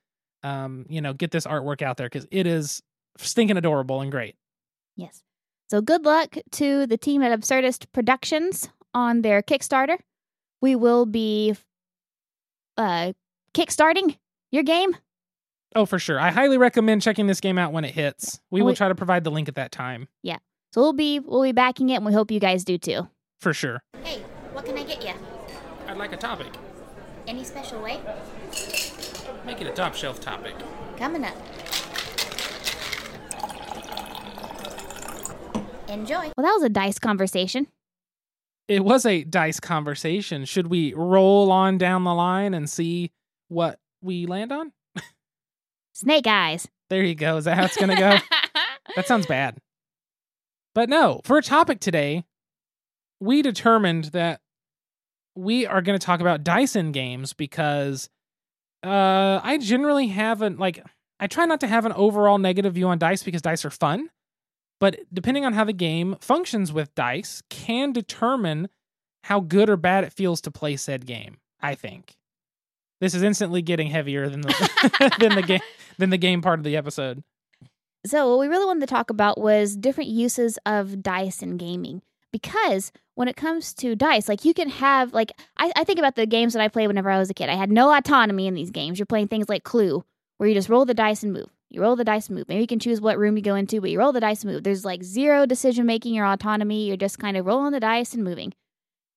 [0.42, 2.82] um, you know, get this artwork out there because it is
[3.18, 4.36] stinking adorable and great.
[4.96, 5.22] Yes.
[5.68, 9.98] So good luck to the team at Absurdist Productions on their Kickstarter.
[10.60, 11.54] We will be
[12.76, 13.12] uh
[13.54, 14.16] kickstarting
[14.52, 14.96] your game.
[15.74, 16.18] Oh, for sure.
[16.18, 18.40] I highly recommend checking this game out when it hits.
[18.50, 20.08] We Oh, will try to provide the link at that time.
[20.22, 20.38] Yeah.
[20.72, 23.08] So we'll be we'll be backing it and we hope you guys do too.
[23.40, 23.82] For sure.
[24.02, 24.22] Hey,
[24.52, 25.12] what can I get you?
[25.86, 26.52] I'd like a topic.
[27.26, 28.00] Any special way?
[29.44, 30.54] Make it a top shelf topic.
[30.96, 31.34] Coming up.
[35.88, 36.30] Enjoy.
[36.36, 37.66] Well, that was a dice conversation.
[38.68, 40.44] It was a dice conversation.
[40.44, 43.10] Should we roll on down the line and see
[43.48, 44.72] what we land on?
[45.92, 46.68] Snake eyes.
[46.88, 47.36] There you go.
[47.36, 48.16] Is that how it's going to go?
[48.96, 49.58] that sounds bad.
[50.74, 52.24] But no, for a topic today,
[53.18, 54.40] we determined that
[55.34, 58.08] we are going to talk about Dyson games because
[58.84, 60.82] uh, I generally haven't, like,
[61.18, 64.08] I try not to have an overall negative view on dice because dice are fun.
[64.78, 68.68] but depending on how the game functions with dice, can determine
[69.24, 71.36] how good or bad it feels to play said game.
[71.60, 72.16] I think
[73.00, 75.60] this is instantly getting heavier than the than the game
[75.98, 77.22] than the game part of the episode.
[78.06, 82.00] So, what we really wanted to talk about was different uses of dice in gaming.
[82.32, 86.16] Because when it comes to dice, like you can have, like, I, I think about
[86.16, 87.50] the games that I played whenever I was a kid.
[87.50, 88.98] I had no autonomy in these games.
[88.98, 90.02] You're playing things like Clue,
[90.38, 91.50] where you just roll the dice and move.
[91.68, 92.48] You roll the dice and move.
[92.48, 94.50] Maybe you can choose what room you go into, but you roll the dice and
[94.50, 94.62] move.
[94.62, 96.86] There's like zero decision making or autonomy.
[96.86, 98.54] You're just kind of rolling the dice and moving.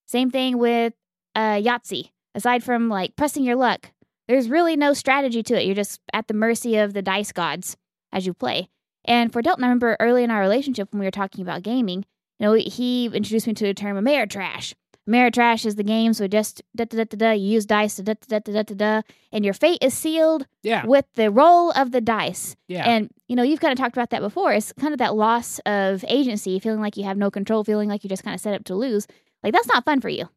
[0.05, 0.91] Same thing with
[1.33, 2.09] uh, Yahtzee.
[2.35, 3.93] Aside from like pressing your luck,
[4.27, 5.65] there's really no strategy to it.
[5.65, 7.77] You're just at the mercy of the dice gods
[8.11, 8.67] as you play.
[9.05, 12.03] And for Delton, I remember early in our relationship when we were talking about gaming,
[12.39, 14.73] you know, he introduced me to the term Ameritrash.
[15.09, 18.03] Ameritrash is the games where just da da da da da, you use dice da
[18.03, 19.01] da da da da da da,
[19.33, 22.55] and your fate is sealed Yeah, with the roll of the dice.
[22.69, 24.53] yeah, And you know, you've kind of talked about that before.
[24.53, 28.05] It's kind of that loss of agency, feeling like you have no control, feeling like
[28.05, 29.05] you just kind of set up to lose.
[29.43, 30.29] Like that's not fun for you.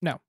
[0.00, 0.20] No.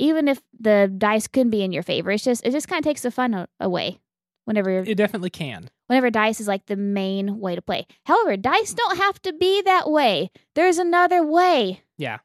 [0.00, 2.84] Even if the dice could be in your favor, it's just it just kind of
[2.84, 4.00] takes the fun away.
[4.46, 5.70] Whenever you're it definitely can.
[5.86, 7.86] Whenever dice is like the main way to play.
[8.04, 10.30] However, dice don't have to be that way.
[10.54, 11.82] There's another way.
[11.98, 12.18] Yeah.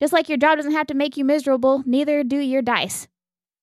[0.00, 3.06] Just like your job doesn't have to make you miserable, neither do your dice.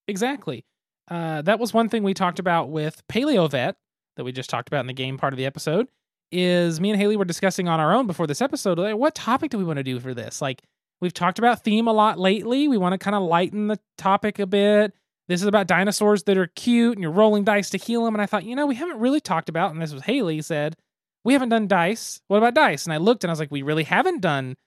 [0.08, 0.66] Exactly.
[1.10, 3.76] Uh, that was one thing we talked about with Paleo Vet
[4.16, 5.88] that we just talked about in the game part of the episode.
[6.32, 8.78] Is me and Haley were discussing on our own before this episode.
[8.78, 10.42] Like, what topic do we want to do for this?
[10.42, 10.62] Like,
[11.02, 12.68] we've talked about theme a lot lately.
[12.68, 14.94] We want to kind of lighten the topic a bit.
[15.30, 18.16] This is about dinosaurs that are cute and you're rolling dice to heal them.
[18.16, 20.76] And I thought, you know, we haven't really talked about, and this was Haley said,
[21.24, 22.20] we haven't done dice.
[22.28, 22.86] What about dice?
[22.86, 24.58] And I looked and I was like, we really haven't done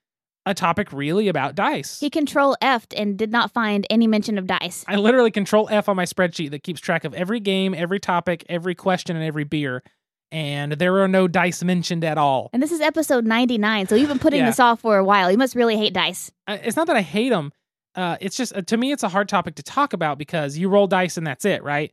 [0.47, 2.01] a topic really about dice.
[2.01, 4.85] He control F'd and did not find any mention of dice.
[4.89, 8.45] I literally control F on my spreadsheet that keeps track of every game, every topic,
[8.49, 9.83] every question, and every beer.
[10.31, 12.51] And there are no dice mentioned at all.
[12.53, 14.47] And this is episode 99, so you've been putting Yeah.
[14.47, 15.31] this off for a while.
[15.31, 16.31] You must really hate dice.
[16.49, 17.53] It's not that I hate them.
[17.95, 20.69] Uh, it's just, uh, to me, it's a hard topic to talk about because you
[20.69, 21.93] roll dice and that's it, right?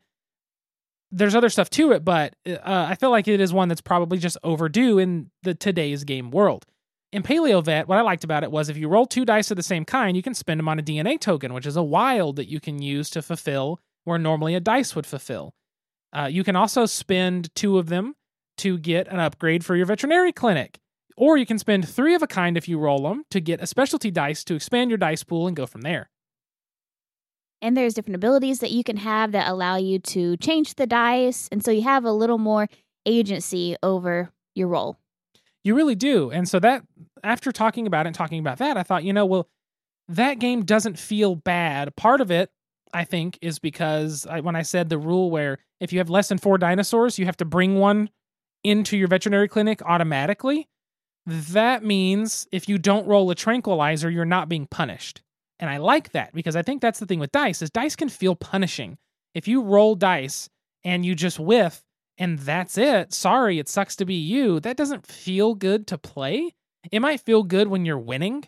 [1.12, 4.20] There's other stuff to it, but uh, I feel like it is one that's probably
[4.20, 6.66] just overdue in the today's game world.
[7.12, 9.58] In Paleo Vet, what I liked about it was if you roll two dice of
[9.58, 12.36] the same kind, you can spend them on a DNA token, which is a wild
[12.36, 15.54] that you can use to fulfill where normally a dice would fulfill.
[16.16, 18.16] Uh, you can also spend two of them
[18.58, 20.80] to get an upgrade for your veterinary clinic.
[21.20, 23.68] Or you can spend three of a kind if you roll them to get a
[23.68, 26.10] specialty dice to expand your dice pool and go from there.
[27.62, 31.50] And there's different abilities that you can have that allow you to change the dice.
[31.52, 32.70] And so you have a little more
[33.06, 34.98] agency over your roll.
[35.62, 36.32] You really do.
[36.32, 36.84] And so that
[37.22, 39.50] after talking about it and talking about that, I thought, you know, well,
[40.08, 41.94] that game doesn't feel bad.
[41.98, 42.50] Part of it,
[42.94, 46.30] I think, is because I, when I said the rule where if you have less
[46.30, 48.10] than four dinosaurs, you have to bring one
[48.64, 50.70] into your veterinary clinic automatically.
[51.30, 55.22] That means if you don't roll a tranquilizer, you're not being punished.
[55.60, 58.10] And I like that because I think that's the thing with dice is dice can
[58.10, 58.98] feel punishing.
[59.36, 60.50] If you roll dice
[60.84, 61.84] and you just whiff
[62.18, 66.56] and that's it, sorry, it sucks to be you, that doesn't feel good to play.
[66.92, 68.46] It might feel good when you're winning.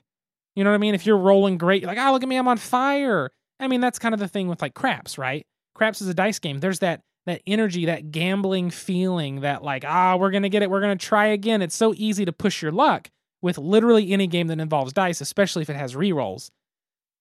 [0.56, 0.96] You know what I mean?
[0.96, 3.32] If you're rolling great, you're like, oh, look at me, I'm on fire.
[3.60, 5.46] I mean, that's kind of the thing with like craps, right?
[5.76, 6.60] Craps is a dice game.
[6.60, 10.82] There's that that energy, that gambling feeling that like, ah, we're gonna get it, we're
[10.82, 11.62] gonna try again.
[11.62, 13.10] It's so easy to push your luck
[13.42, 16.50] with literally any game that involves dice, especially if it has rerolls.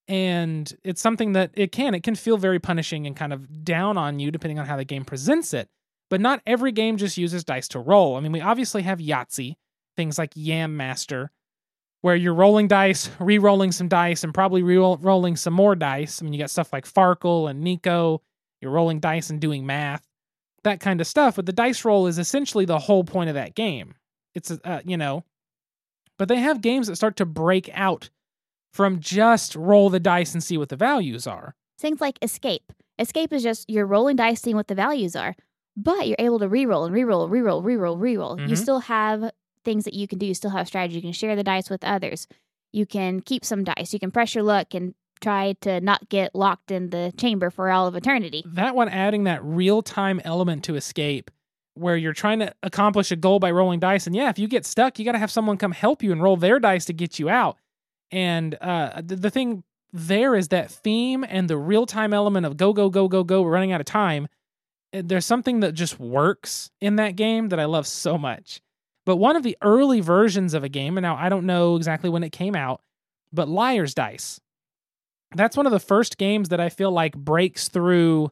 [0.07, 3.97] And it's something that it can, it can feel very punishing and kind of down
[3.97, 5.69] on you depending on how the game presents it.
[6.09, 8.17] But not every game just uses dice to roll.
[8.17, 9.55] I mean, we obviously have Yahtzee,
[9.95, 11.31] things like Yam Master,
[12.01, 16.21] where you're rolling dice, re-rolling some dice, and probably re-rolling some more dice.
[16.21, 18.21] I mean, you got stuff like Farkle and Nico.
[18.61, 20.07] You're rolling dice and doing math,
[20.63, 21.35] that kind of stuff.
[21.35, 23.95] But the dice roll is essentially the whole point of that game.
[24.33, 25.23] It's uh, you know,
[26.17, 28.09] but they have games that start to break out
[28.71, 31.55] from just roll the dice and see what the values are.
[31.79, 32.71] Things like escape.
[32.99, 35.35] Escape is just you're rolling dice, seeing what the values are,
[35.75, 38.39] but you're able to re-roll and re-roll, re-roll, re-roll, re-roll.
[38.39, 39.31] You still have
[39.65, 40.27] things that you can do.
[40.27, 40.95] You still have strategy.
[40.95, 42.27] You can share the dice with others.
[42.71, 43.91] You can keep some dice.
[43.91, 47.69] You can press your luck and try to not get locked in the chamber for
[47.69, 48.43] all of eternity.
[48.45, 51.31] that one adding that real time element to escape
[51.75, 54.65] where you're trying to accomplish a goal by rolling dice and yeah if you get
[54.65, 57.17] stuck you got to have someone come help you and roll their dice to get
[57.19, 57.57] you out.
[58.11, 62.57] And uh, the, the thing there is that theme and the real time element of
[62.57, 64.27] go go go go go we're running out of time
[64.93, 68.61] Uh, there's something that just works in that game that i love so much.
[69.05, 72.09] But one of the early versions of a game and now i don't know exactly
[72.09, 72.81] when it came out
[73.31, 74.39] but liar's dice
[75.35, 78.31] that's one of the first games that I feel like breaks through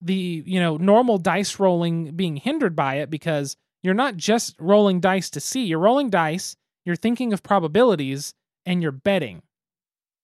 [0.00, 5.00] the you know normal dice rolling being hindered by it because you're not just rolling
[5.00, 8.34] dice to see, you're rolling dice, you're thinking of probabilities,
[8.66, 9.42] and you're betting.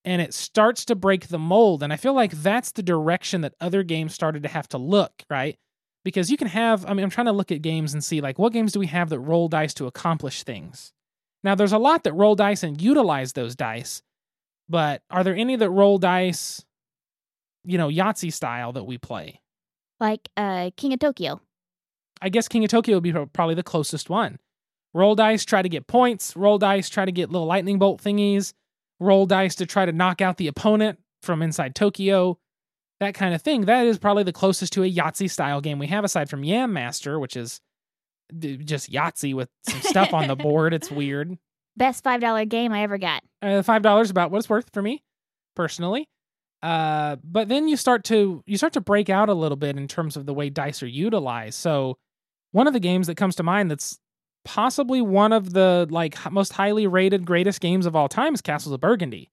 [0.04, 1.82] And it starts to break the mold.
[1.82, 5.22] And I feel like that's the direction that other games started to have to look,
[5.30, 5.56] right?
[6.04, 8.38] Because you can have, I mean, I'm trying to look at games and see like
[8.38, 10.92] what games do we have that roll dice to accomplish things?
[11.42, 14.02] Now, there's a lot that roll dice and utilize those dice,
[14.68, 16.64] but are there any that roll dice,
[17.64, 19.40] you know, Yahtzee style that we play?
[20.00, 21.40] Like uh, King of Tokyo.
[22.20, 24.38] I guess King of Tokyo would be probably the closest one.
[24.94, 26.36] Roll dice, try to get points.
[26.36, 28.52] Roll dice, try to get little lightning bolt thingies.
[29.00, 32.38] Roll dice to try to knock out the opponent from inside Tokyo.
[33.00, 33.62] That kind of thing.
[33.62, 36.72] That is probably the closest to a Yahtzee style game we have, aside from Yam
[36.72, 37.60] Master, which is
[38.38, 40.72] just Yahtzee with some stuff on the board.
[40.72, 41.36] It's weird.
[41.76, 43.22] Best five dollar game I ever got.
[43.42, 45.02] Uh, Five dollars about what it's worth for me,
[45.56, 46.08] personally.
[46.62, 49.86] Uh, but then you start to you start to break out a little bit in
[49.86, 51.58] terms of the way dice are utilized.
[51.58, 51.98] So
[52.52, 53.98] one of the games that comes to mind that's
[54.44, 58.72] possibly one of the like most highly rated greatest games of all time is Castles
[58.72, 59.30] of Burgundy.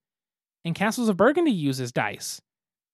[0.66, 2.42] And Castles of Burgundy uses dice.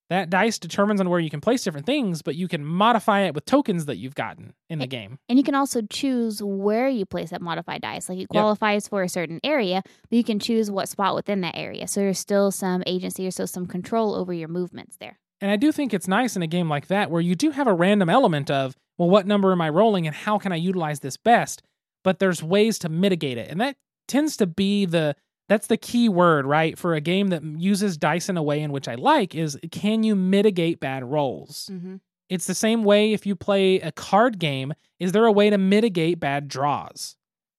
[0.10, 3.36] That dice determines on where you can place different things, but you can modify it
[3.36, 5.20] with tokens that you've gotten in the game.
[5.28, 8.08] And you can also choose where you place that modified dice.
[8.08, 11.58] Like it qualifies for a certain area, but you can choose what spot within that
[11.58, 11.88] area.
[11.88, 15.20] So there's still some agency or still some control over your movements there.
[15.42, 17.68] And I do think it's nice in a game like that where you do have
[17.68, 21.02] a random element of, well, what number am I rolling and how can I utilize
[21.02, 21.62] this best?
[22.04, 23.50] But there's ways to mitigate it.
[23.52, 23.76] And that
[24.08, 25.16] tends to be the
[25.50, 26.78] that's the key word, right?
[26.78, 30.04] For a game that uses dice in a way in which I like is can
[30.04, 31.70] you mitigate bad rolls?
[31.72, 31.96] Mm-hmm.
[32.30, 35.58] It's the same way if you play a card game, is there a way to
[35.58, 37.16] mitigate bad draws?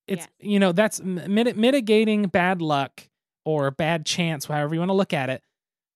[0.07, 3.07] It's you know, that's mit- mitigating bad luck
[3.45, 5.41] or bad chance, however you want to look at it.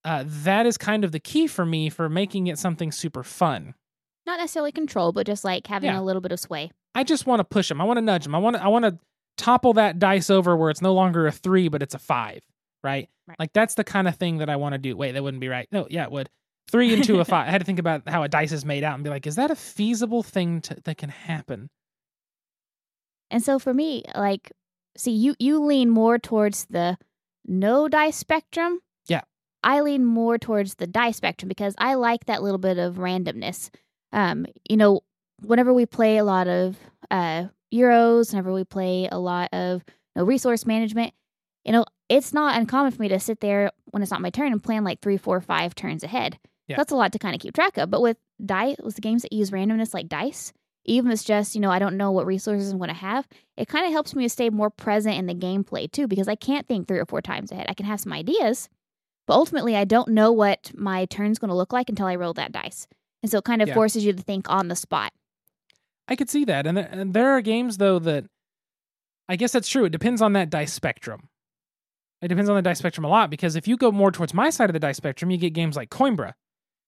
[0.06, 3.74] Uh, that is kind of the key for me for making it something super fun.
[4.26, 6.00] Not necessarily control, but just like having Yeah.
[6.00, 6.72] a little bit of sway.
[6.96, 7.80] I just want to push them.
[7.82, 8.36] I want to nudge them.
[8.36, 8.64] I want to.
[8.64, 8.98] I want to
[9.38, 12.42] topple that dice over where it's no longer a three, but it's a five.
[12.84, 13.10] Right?
[13.28, 13.40] Right.
[13.40, 14.98] Like that's the kind of thing that I want to do.
[14.98, 15.68] Wait, that wouldn't be right.
[15.72, 16.30] No, yeah, it would.
[16.70, 17.48] Three into a five.
[17.48, 19.36] I had to think about how a dice is made out and be like, is
[19.36, 21.70] that a feasible thing to, that can happen?
[23.32, 24.52] And so for me, like,
[24.98, 26.98] see, you you lean more towards the
[27.46, 28.80] no dice spectrum.
[29.08, 29.22] Yeah.
[29.64, 33.70] I lean more towards the dice spectrum because I like that little bit of randomness.
[34.12, 35.02] Um, you know,
[35.42, 36.78] whenever we play a lot of
[37.10, 41.14] uh Euros, whenever we play a lot of you know, resource management,
[41.66, 44.52] you know, it's not uncommon for me to sit there when it's not my turn
[44.52, 46.38] and plan like three, four, five turns ahead.
[46.68, 46.78] Yeah.
[46.78, 47.90] That's a lot to kind of keep track of.
[47.90, 50.54] But with dice, with the games that use randomness like dice,
[50.86, 53.28] even if it's just, you know, I don't know what resources I'm going to have,
[53.58, 56.36] it kind of helps me to stay more present in the gameplay too, because I
[56.36, 57.66] can't think three or four times ahead.
[57.70, 58.70] I can have some ideas,
[59.26, 62.34] but ultimately I don't know what my turn's going to look like until I roll
[62.34, 62.88] that dice.
[63.22, 63.74] And so it kind of Yeah.
[63.76, 65.14] forces you to think on the spot.
[66.08, 66.68] I could see that.
[66.68, 68.26] And there, and there are games though that
[69.30, 69.86] I guess that's true.
[69.86, 71.30] It depends on that dice spectrum.
[72.22, 74.50] It depends on the dice spectrum a lot because if you go more towards my
[74.50, 76.34] side of the dice spectrum, you get games like Coimbra,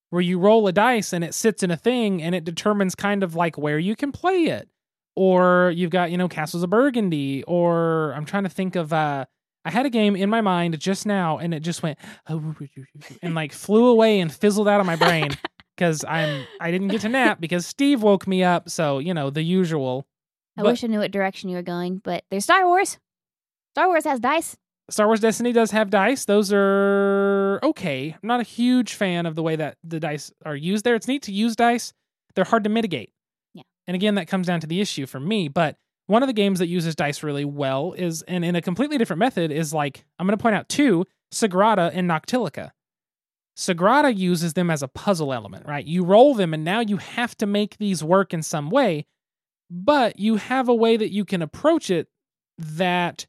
[0.10, 3.22] where you roll a dice and it sits in a thing and it determines kind
[3.24, 4.70] of like where you can play it.
[5.18, 9.26] Or you've got, you know, Castles of Burgundy, or I'm trying to think of uh
[9.66, 11.98] I had a game in my mind just now and it just went
[12.28, 15.32] and like flew away and fizzled out of my brain
[15.76, 18.70] because I'm I didn't get to nap because Steve woke me up.
[18.70, 20.06] So you know the usual.
[20.58, 22.98] I But- wish I knew what direction you were going, but there's Star Wars.
[23.74, 24.56] Star Wars has dice.
[24.90, 26.26] Star Wars Destiny does have dice.
[26.26, 28.12] Those are okay.
[28.22, 30.96] I'm not a huge fan of the way that the dice are used there.
[30.96, 31.92] It's neat to use dice.
[32.36, 33.12] They're hard to mitigate.
[33.54, 33.64] Yeah.
[33.88, 35.48] And again, that comes down to the issue for me.
[35.48, 38.98] But one of the games that uses dice really well is, and in a completely
[39.00, 42.72] different method, is like I'm going to point out two: Sagrada and Noctiluca.
[43.58, 45.86] Sagrada uses them as a puzzle element, right?
[45.86, 49.06] You roll them, and now you have to make these work in some way,
[49.70, 52.08] but you have a way that you can approach it
[52.58, 53.26] that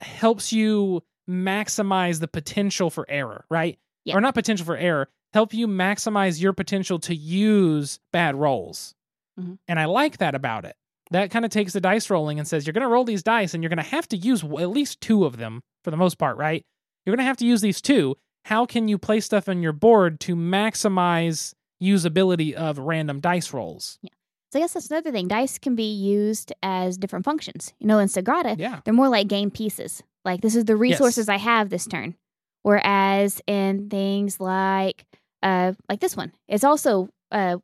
[0.00, 3.78] helps you maximize the potential for error, right?
[4.04, 4.16] Yeah.
[4.16, 8.94] Or not potential for error, help you maximize your potential to use bad rolls.
[9.38, 9.58] Mhm.
[9.68, 10.74] And I like that about it.
[11.10, 13.54] That kind of takes the dice rolling and says you're going to roll these dice
[13.54, 16.18] and you're going to have to use at least two of them for the most
[16.18, 16.64] part, right?
[17.04, 18.16] You're going to have to use these two.
[18.44, 23.98] How can you place stuff on your board to maximize usability of random dice rolls?
[24.02, 24.10] Yeah.
[24.52, 25.28] So I guess that's another thing.
[25.28, 27.72] Dice can be used as different functions.
[27.78, 28.80] You know, in Sagrada, Yeah.
[28.84, 30.02] they're more like game pieces.
[30.24, 32.14] Like this is the resources I have this turn.
[32.62, 35.04] Whereas in things like
[35.42, 37.56] uh like this one, it's also uh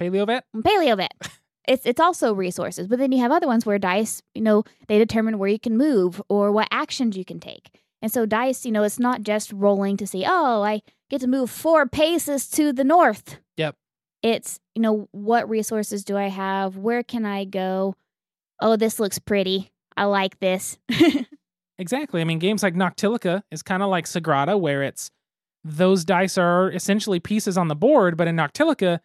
[0.00, 0.44] Paleo vet?
[0.56, 1.12] paleo vet.
[1.68, 4.98] It's it's also resources, but then you have other ones where dice, you know, they
[4.98, 7.70] determine where you can move or what actions you can take.
[8.02, 11.28] And so dice, you know, it's not just rolling to see, oh, I get to
[11.28, 13.38] move four paces to the north.
[13.56, 13.76] Yep.
[14.22, 16.76] It's, you know, what resources do I have?
[16.76, 17.94] Where can I go?
[18.62, 19.72] oh, this looks pretty.
[19.96, 20.78] I like this.
[21.78, 22.20] Exactly.
[22.20, 25.10] I mean, games like Noctiluca is kind of like Sagrada, where it's
[25.64, 29.00] those dice are essentially pieces on the board, but in Noctiluca,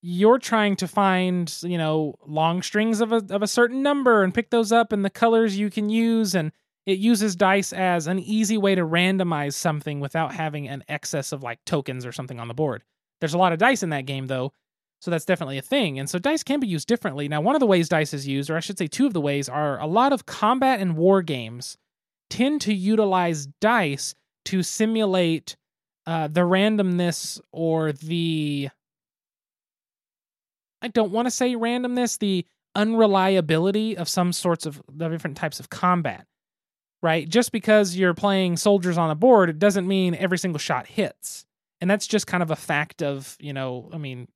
[0.00, 4.32] you're trying to find, you know, long strings of a of a certain number and
[4.32, 6.52] pick those up and the colors you can use and
[6.86, 11.42] it uses dice as an easy way to randomize something without having an excess of
[11.42, 12.82] like tokens or something on the board.
[13.20, 14.52] There's a lot of dice in that game though,
[15.00, 15.98] so that's definitely a thing.
[15.98, 17.28] And so dice can be used differently.
[17.28, 19.20] Now, one of the ways dice is used, or I should say two of the
[19.20, 21.76] ways, are a lot of combat and war games
[22.30, 24.14] tend to utilize dice
[24.46, 25.56] to simulate
[26.06, 28.68] uh, the randomness or the
[30.82, 35.70] I don't want to say randomness, the unreliability of some sorts of different types of
[35.70, 36.26] combat.
[37.06, 37.28] Right?
[37.28, 41.46] Just because you're playing soldiers on a board, it doesn't mean every single shot hits.
[41.80, 44.26] And that's just kind of a fact of, you know, I mean,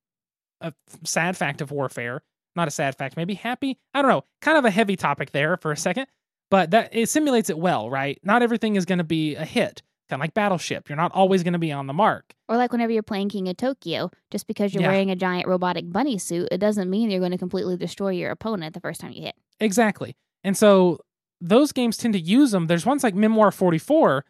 [0.61, 2.23] a sad fact of warfare.
[2.55, 3.77] Not a sad fact, maybe happy.
[3.93, 4.23] I don't know.
[4.41, 6.07] Kind of a heavy topic there for a second
[6.51, 8.19] but that it simulates it well, right?
[8.23, 9.81] Not everything is going to be a hit.
[10.09, 12.35] Kind of like Battleship, you're not always going to be on the mark.
[12.49, 14.89] Or like whenever you're playing King of Tokyo, just because you're Yeah.
[14.89, 18.29] wearing a giant robotic bunny suit, it doesn't mean you're going to completely destroy your
[18.29, 19.35] opponent the first time you hit.
[19.61, 20.17] Exactly.
[20.43, 20.99] And so
[21.41, 22.67] those games tend to use them.
[22.67, 24.23] There's ones like Memoir 44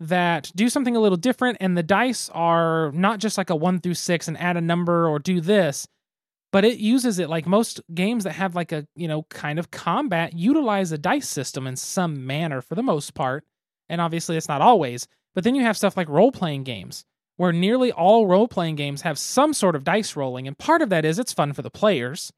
[0.00, 3.80] that do something a little different, and the dice are not just like a one
[3.80, 5.86] through six and add a number or do this,
[6.54, 9.72] but it uses it like most games that have like a, you know, kind of
[9.72, 13.44] combat utilize a dice system in some manner for the most part.
[13.88, 15.08] And obviously it's not always.
[15.34, 17.04] But then you have stuff like role playing games
[17.36, 20.46] where nearly all role playing games have some sort of dice rolling.
[20.46, 22.32] And part of that is it's fun for the players.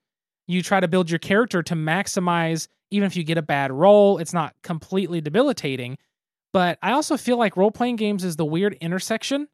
[0.46, 4.18] You try to build your character to maximize, even if you get a bad roll,
[4.18, 5.98] it's not completely debilitating.
[6.52, 9.48] But I also feel like role playing games is the weird intersection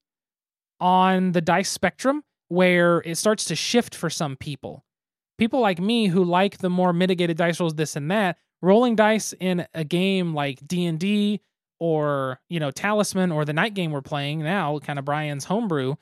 [0.80, 4.84] on the dice spectrum where it starts to shift for some people.
[5.38, 9.32] People like me who like the more mitigated dice rolls, this and that, rolling dice
[9.40, 11.40] in a game like D&D
[11.80, 15.96] or, you know, Talisman or the night game we're playing now, kind of Brian's homebrew,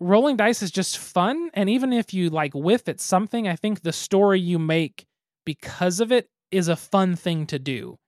[0.00, 3.82] rolling dice is just fun and even if you like whiff at something, I think
[3.82, 5.04] the story you make
[5.44, 7.98] because of it is a fun thing to do.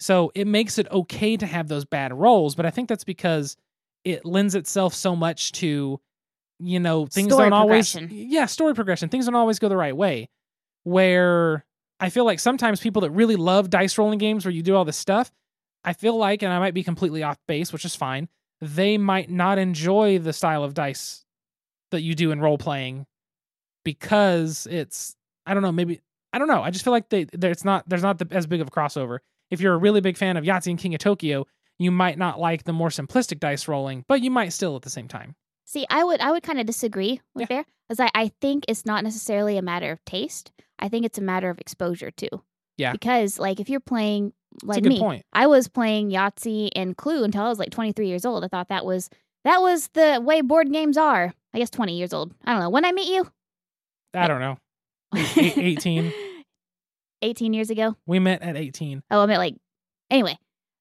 [0.00, 3.56] So it makes it okay to have those bad rolls, but I think that's because
[4.04, 6.00] it lends itself so much to
[6.58, 9.08] you know things Story don't always yeah story progression.
[9.08, 10.28] Things don't always go the right way.
[10.84, 11.64] Where
[12.02, 14.84] i feel like sometimes people that really love dice rolling games where you do all
[14.84, 15.30] this stuff
[15.84, 18.28] i feel like and i might be completely off base which is fine
[18.60, 21.24] they might not enjoy the style of dice
[21.90, 23.06] that you do in role playing
[23.84, 25.16] because it's
[25.46, 26.00] i don't know maybe
[26.32, 28.60] i don't know i just feel like they there's not there's not the, as big
[28.60, 29.18] of a crossover
[29.50, 31.46] if you're a really big fan of yahtzee and king of tokyo
[31.78, 34.90] you might not like the more simplistic dice rolling but you might still at the
[34.90, 35.34] same time
[35.72, 38.84] See, I would I would kind of disagree with there because I, I think it's
[38.84, 40.52] not necessarily a matter of taste.
[40.78, 42.28] I think it's a matter of exposure too.
[42.76, 42.92] Yeah.
[42.92, 45.24] Because like if you're playing like me, point.
[45.32, 48.44] I was playing Yahtzee and Clue until I was like 23 years old.
[48.44, 49.08] I thought that was
[49.44, 51.32] that was the way board games are.
[51.54, 52.34] I guess 20 years old.
[52.44, 52.70] I don't know.
[52.70, 53.26] When I meet you?
[54.12, 54.58] I don't know.
[55.14, 56.12] Eight- 18.
[57.22, 57.96] 18 years ago.
[58.06, 59.02] We met at 18.
[59.10, 59.54] Oh, I meant like
[60.10, 60.36] anyway.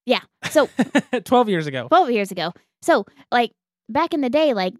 [0.06, 0.22] Yeah.
[0.50, 0.68] So
[1.24, 1.88] 12 years ago.
[1.90, 2.54] 12 years ago.
[2.82, 3.52] So, like,
[3.88, 4.74] back in the day, like,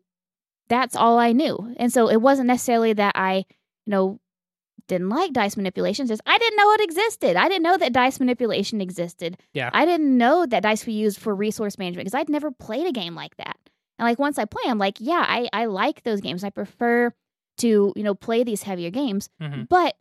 [0.70, 1.74] that's all I knew.
[1.78, 3.46] And so it wasn't necessarily that I,
[3.86, 4.20] you know,
[4.88, 6.10] didn't like dice manipulations.
[6.10, 7.36] Just I didn't know it existed.
[7.36, 9.38] I didn't know that dice manipulation existed.
[9.54, 9.70] Yeah.
[9.74, 12.92] I didn't know that dice were used for resource management because I'd never played a
[12.92, 13.58] game like that.
[14.00, 16.44] And like once I play, I'm like, yeah, I, I like those games.
[16.44, 17.14] I prefer
[17.62, 19.30] to, you know, play these heavier games.
[19.42, 19.68] Mhm.
[19.70, 19.96] But,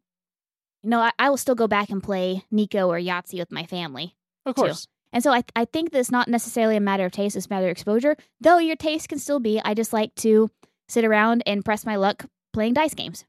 [0.83, 3.65] you know, I, I will still go back and play Nico or Yahtzee with my
[3.65, 4.17] family.
[4.45, 4.63] Of too.
[4.63, 4.87] course.
[5.13, 7.51] And so I, I think that it's not necessarily a matter of taste, it's a
[7.51, 8.17] matter of exposure.
[8.41, 10.51] Though your taste can still be, I just like to
[10.89, 13.25] sit around and press my luck playing dice games.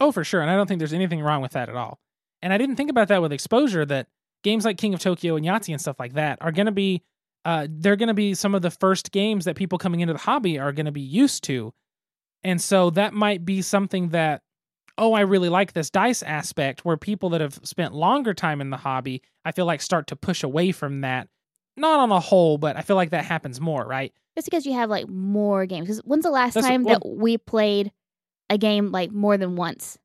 [0.00, 0.40] Oh, for sure.
[0.40, 1.98] And I don't think there's anything wrong with that at all.
[2.42, 4.08] And I didn't think about that with exposure that
[4.42, 7.02] games like King of Tokyo and Yahtzee and stuff like that are going to be,
[7.44, 10.20] uh, they're going to be some of the first games that people coming into the
[10.20, 11.72] hobby are going to be used to.
[12.44, 14.42] And so that might be something that,
[14.98, 18.70] oh, I really like this dice aspect where people that have spent longer time in
[18.70, 21.28] the hobby, I feel like start to push away from that.
[21.76, 24.12] Not on the whole, but I feel like that happens more, right?
[24.36, 25.86] Just because you have like more games.
[25.86, 27.90] Because when's the last That's- time well- that we played
[28.50, 29.98] a game like more than once?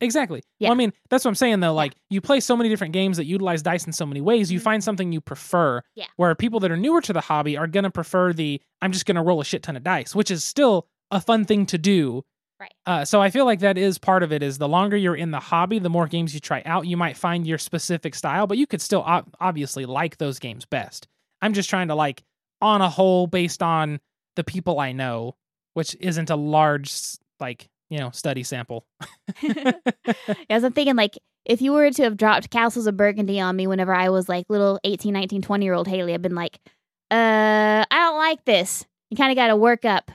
[0.00, 0.42] Exactly.
[0.58, 0.68] Yeah.
[0.68, 1.72] Well, I mean, that's what I'm saying though.
[1.72, 4.60] Like, you play so many different games that utilize dice in so many ways, you
[4.60, 4.64] Mhm.
[4.64, 5.80] find something you prefer.
[5.94, 6.04] Yeah.
[6.16, 9.22] Where people that are newer to the hobby are gonna prefer the I'm just gonna
[9.22, 12.24] roll a shit ton of dice, which is still a fun thing to do.
[12.58, 12.72] Right.
[12.86, 14.42] Uh, so I feel like that is part of it.
[14.42, 17.16] Is the longer you're in the hobby, the more games you try out, you might
[17.16, 21.06] find your specific style, but you could still ob- obviously like those games best.
[21.42, 22.22] I'm just trying to like,
[22.62, 24.00] on a whole, based on
[24.36, 25.34] the people I know,
[25.74, 26.94] which isn't a large
[27.40, 28.86] like you know study sample.
[30.50, 33.66] As I'm thinking, like, if you were to have dropped Castles of Burgundy on me
[33.66, 36.58] whenever I was like little 18, 19, 20 year old Haley, I've been like,
[37.10, 38.84] uh, I don't like this.
[39.10, 40.10] You kind of got to work up.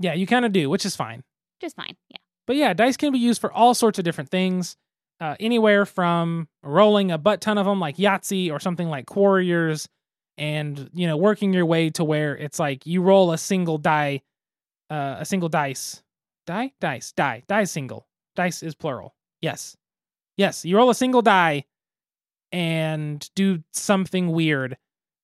[0.00, 1.22] Yeah, you kind of do, which is fine.
[1.60, 1.96] Just fine.
[2.08, 2.16] Yeah.
[2.46, 4.76] But yeah, dice can be used for all sorts of different things.
[5.20, 9.86] Uh, anywhere from rolling a butt ton of them like Yahtzee or something like Quarriors,
[10.38, 14.22] and you know working your way to where it's like you roll a single die,
[14.88, 16.02] uh, a single dice,
[16.46, 19.14] die, dice, die, die single, dice is plural.
[19.42, 19.76] Yes,
[20.38, 21.66] yes, you roll a single die,
[22.50, 24.78] and do something weird.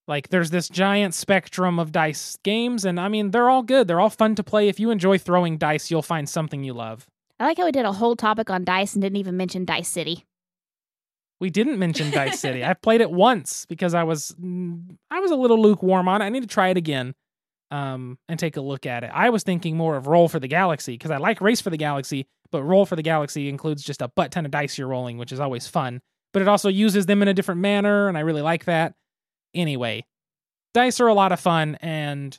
[0.08, 3.88] Like there's this giant spectrum of dice games, and I mean they're all good.
[3.88, 4.68] They're all fun to play.
[4.68, 7.06] If you enjoy throwing dice, you'll find something you love.
[7.38, 9.88] I like how we did a whole topic on dice and didn't even mention Dice
[9.88, 10.24] City.
[11.38, 12.64] We didn't mention Dice City.
[12.64, 16.24] I've played it once because I was mm, I was a little lukewarm on it.
[16.24, 17.14] I need to try it again
[17.70, 19.10] um, and take a look at it.
[19.12, 21.76] I was thinking more of Roll for the Galaxy because I like Race for the
[21.76, 25.18] Galaxy, but Roll for the Galaxy includes just a butt ton of dice you're rolling,
[25.18, 26.00] which is always fun.
[26.32, 28.94] But it also uses them in a different manner, and I really like that.
[29.56, 30.04] Anyway,
[30.74, 32.38] dice are a lot of fun, and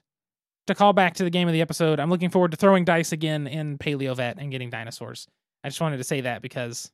[0.68, 3.12] to call back to the game of the episode, I'm looking forward to throwing dice
[3.12, 5.28] again in Paleo Vet and getting dinosaurs.
[5.64, 6.92] I just wanted to say that because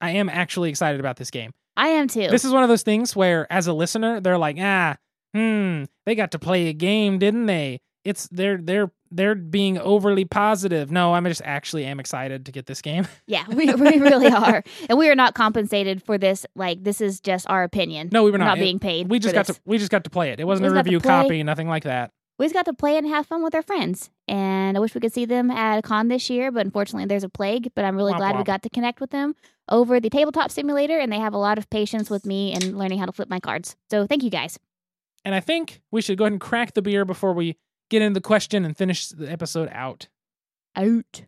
[0.00, 1.52] I am actually excited about this game.
[1.76, 2.28] I am too.
[2.28, 4.96] This is one of those things where, as a listener, they're like, ah,
[5.34, 7.80] hmm, they got to play a game, didn't they?
[8.04, 10.90] It's they're they're they're being overly positive.
[10.90, 13.06] No, I'm just actually am excited to get this game.
[13.26, 14.62] yeah, we, we really are.
[14.88, 16.44] And we are not compensated for this.
[16.54, 18.08] Like, this is just our opinion.
[18.12, 18.46] No, we were not.
[18.46, 19.08] not It- being paid.
[19.08, 19.56] we just for got this.
[19.56, 20.40] to we just got to play it.
[20.40, 22.10] It wasn't a just got to review copy, nothing like that.
[22.38, 24.10] we just got to play and have fun with our friends.
[24.28, 27.24] And I wish we could see them at a con this year, but unfortunately there's
[27.24, 27.70] a plague.
[27.74, 29.34] But I'm really Womp glad we got to connect with them
[29.68, 32.98] over the tabletop simulator, and they have a lot of patience with me and learning
[32.98, 33.76] how to flip my cards.
[33.90, 34.58] So thank you guys.
[35.24, 37.56] And I think we should go ahead and crack the beer before we
[37.90, 40.08] get into the question and finish the episode out.
[40.74, 41.22] Out.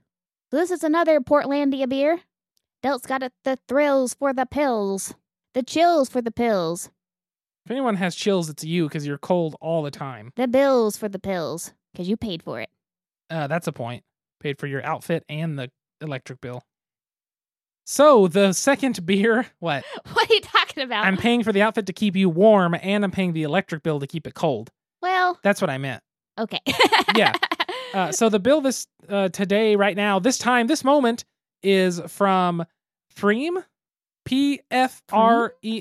[0.50, 2.20] So this is another Portlandia beer.
[2.82, 5.14] Delt's got it, the thrills for the pills,
[5.54, 6.90] the chills for the pills,
[7.64, 10.32] If anyone has chills, it's you because you're cold all the time.
[10.36, 12.70] the bills for the pills, because you paid for it.
[13.30, 14.04] Uh, that's a point.
[14.40, 16.62] Paid for your outfit and the electric bill.
[17.84, 19.84] So the second beer, what?
[20.12, 21.04] What are you talking about?
[21.04, 23.98] I'm paying for the outfit to keep you warm, and I'm paying the electric bill
[24.00, 24.70] to keep it cold.
[25.02, 26.02] well, That's what I meant.
[26.38, 26.60] Okay.
[27.16, 27.32] Yeah.
[27.94, 31.24] Uh, so the bill this uh, today, right now, this time, this moment
[31.62, 32.62] is from
[33.16, 33.64] pFriem,
[34.26, 35.80] P F R E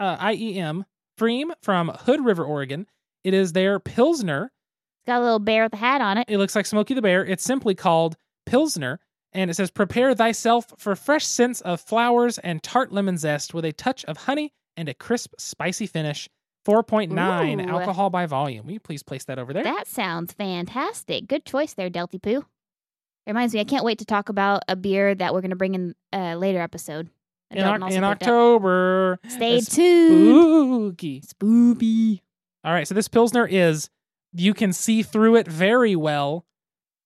[0.00, 0.84] uh, I E M,
[1.16, 2.88] pFriem from Hood River, Oregon.
[3.22, 4.46] It is their Pilsner.
[4.46, 6.26] It's got a little bear with a hat on it.
[6.28, 7.24] It looks like Smokey the Bear.
[7.24, 8.98] It's simply called Pilsner,
[9.32, 13.64] and it says, "Prepare thyself for fresh scents of flowers and tart lemon zest with
[13.64, 16.28] a touch of honey and a crisp, spicy finish."
[16.64, 17.68] 4.9 Ooh.
[17.68, 18.66] alcohol by volume.
[18.66, 19.64] Will you please place that over there?
[19.64, 21.26] That sounds fantastic.
[21.28, 22.44] Good choice there, Delty Poo.
[23.26, 25.74] Reminds me, I can't wait to talk about a beer that we're going to bring
[25.74, 27.08] in a later episode.
[27.50, 28.04] in, in picked up.
[28.04, 29.18] October.
[29.28, 30.94] Stay tuned.
[30.98, 31.20] Spooky.
[31.22, 32.20] Spoopy.
[32.64, 33.88] All right, so this Pilsner is,
[34.32, 36.46] you can see through it very well.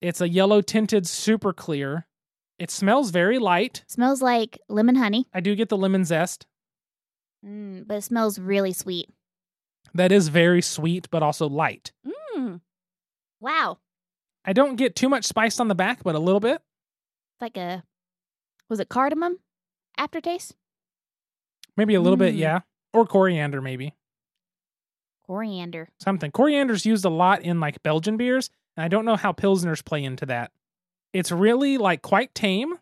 [0.01, 2.07] It's a yellow tinted super clear.
[2.59, 3.85] It smells very light.
[3.87, 6.47] Smells like lemon honey, I do get the lemon zest.
[7.45, 9.09] mm, but it smells really sweet.
[9.99, 11.93] That is very sweet, but also light.
[12.37, 12.61] Mm.
[13.41, 13.79] Wow.
[14.45, 16.63] I don't get too much spice on the back, but a little bit.
[17.41, 17.83] Like a,
[18.69, 19.39] was it cardamom
[19.97, 20.55] aftertaste?
[21.77, 22.39] Maybe a little bit, Mm.
[22.39, 22.61] yeah.
[22.93, 23.95] Or coriander, maybe.
[25.27, 25.89] Coriander.
[26.01, 26.31] Something.
[26.31, 30.03] Coriander's used a lot in like Belgian beers, and I don't know how Pilsners play
[30.05, 30.53] into that.
[31.13, 32.75] It's really like quite tame,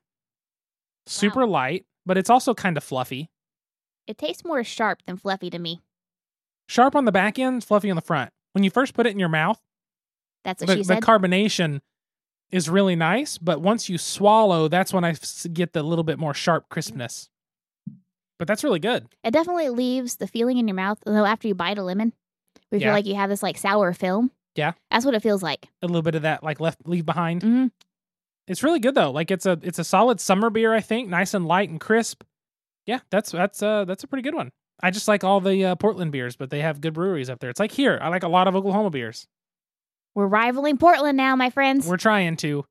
[1.06, 3.30] super light, but it's also kind of fluffy.
[4.06, 5.80] It tastes more sharp than fluffy to me.
[6.68, 8.30] Sharp on the back end, fluffy on the front.
[8.52, 9.60] When you first put it in your mouth,
[10.44, 11.80] That's what the, she the carbonation
[12.50, 15.14] is really nice, but once you swallow, that's when I
[15.52, 17.28] get the little bit more sharp crispness.
[18.38, 19.06] But that's really good.
[19.24, 22.12] it definitely leaves the feeling in your mouth, though, after you bite a lemon.
[22.70, 22.88] We Yeah.
[22.88, 24.30] feel like you have this like sour film.
[24.54, 24.72] Yeah.
[24.90, 25.68] That's what it feels like.
[25.82, 27.42] A little bit of that like left leave behind.
[27.42, 27.70] Mhm.
[28.48, 29.10] It's really good though.
[29.10, 32.22] Like it's a it's a solid summer beer, I think, nice and light and crisp.
[32.86, 34.52] Yeah, that's that's uh that's a pretty good one.
[34.82, 37.48] I just like all the uh, Portland beers, but they have good breweries up there.
[37.50, 39.26] It's like here, I like a lot of Oklahoma beers.
[40.14, 41.86] We're rivaling Portland now, my friends.
[41.86, 42.64] We're trying to.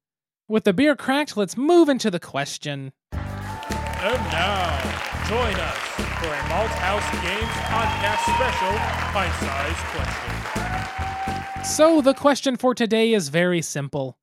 [0.47, 2.91] With the beer cracked, let's move into the question.
[3.11, 4.79] And now,
[5.27, 5.77] join us
[6.19, 8.77] for a Malthouse Games podcast special,
[9.13, 11.63] pint-sized question.
[11.63, 14.19] So the question for today is very simple.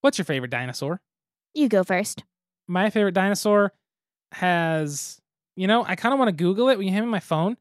[0.00, 1.00] What's your favorite dinosaur?
[1.54, 2.22] you go first.
[2.68, 3.72] My favorite dinosaur
[4.32, 5.20] has,
[5.56, 7.56] you know, I kind of want to Google it when you hand me my phone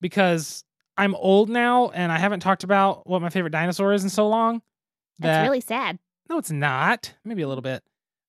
[0.00, 0.64] because
[0.96, 4.28] I'm old now and I haven't talked about what my favorite dinosaur is in so
[4.28, 4.62] long.
[5.18, 5.98] That's really sad.
[6.28, 7.14] No, it's not.
[7.24, 7.82] Maybe a little bit.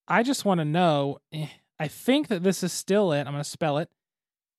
[0.07, 1.19] I just want to know.
[1.31, 1.47] eh,
[1.79, 3.21] I think that this is still it.
[3.21, 3.89] I'm going to spell it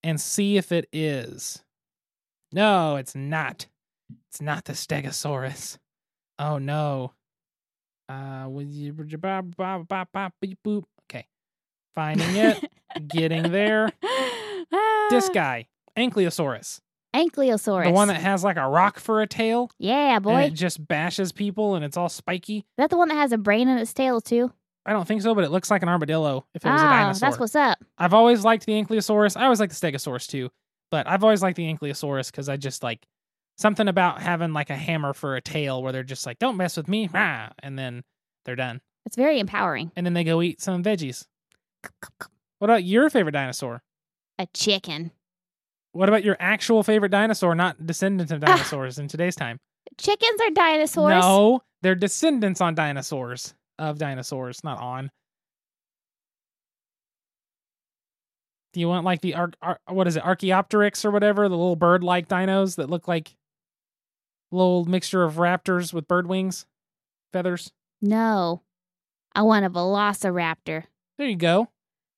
[0.02, 1.62] and see if it is.
[2.52, 3.66] No, it's not.
[4.28, 5.78] It's not the Stegosaurus.
[6.38, 7.12] Oh no.
[8.08, 8.46] Uh.
[11.10, 11.26] Okay,
[11.94, 12.70] finding it,
[13.08, 13.90] getting there.
[15.10, 15.66] This guy,
[15.96, 16.80] Ankylosaurus,
[17.14, 17.84] Ankylosaurus.
[17.84, 20.30] the one that has like a rock for a tail, Yeah, boy.
[20.32, 22.58] and it just bashes people, and it's all spiky.
[22.58, 24.52] Is that the one that has a brain in its tail too?
[24.86, 26.90] I don't think so, but it looks like an armadillo if it was a ah,
[26.90, 27.28] dinosaur.
[27.28, 27.78] that's what's up.
[27.98, 29.36] I've always liked the Ankylosaurus.
[29.36, 30.50] I always like the Stegosaurus too,
[30.90, 33.06] but I've always liked the Ankylosaurus because I just like
[33.58, 36.76] something about having like a hammer for a tail where they're just like, "Don't mess
[36.76, 38.02] with me," rah, and then
[38.44, 39.92] they're done, It's very empowering.
[39.94, 41.26] and then they go eat some veggies.
[42.58, 43.82] What about your favorite dinosaur?
[44.42, 45.12] A chicken.
[45.92, 48.46] What about your actual favorite dinosaur, not descendants of ah.
[48.46, 49.60] dinosaurs in today's time?
[49.98, 51.10] Chickens are dinosaurs.
[51.10, 55.12] No, they're descendants on dinosaurs of dinosaurs, not on.
[58.72, 61.76] Do you want like the ar- ar- what is it, Archaeopteryx or whatever, the little
[61.76, 63.36] bird-like dinos that look like
[64.50, 66.66] little mixture of raptors with bird wings,
[67.32, 67.70] feathers?
[68.00, 68.62] No.
[69.36, 70.84] I want a velociraptor.
[71.16, 71.68] There you go.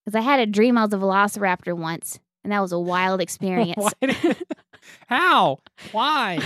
[0.05, 3.21] Because I had a dream I was a velociraptor once, and that was a wild
[3.27, 3.77] experience.
[3.77, 3.93] Why
[5.09, 5.61] How?
[5.93, 6.39] Why?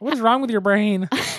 [0.00, 1.08] What is wrong with your brain?
[1.12, 1.38] it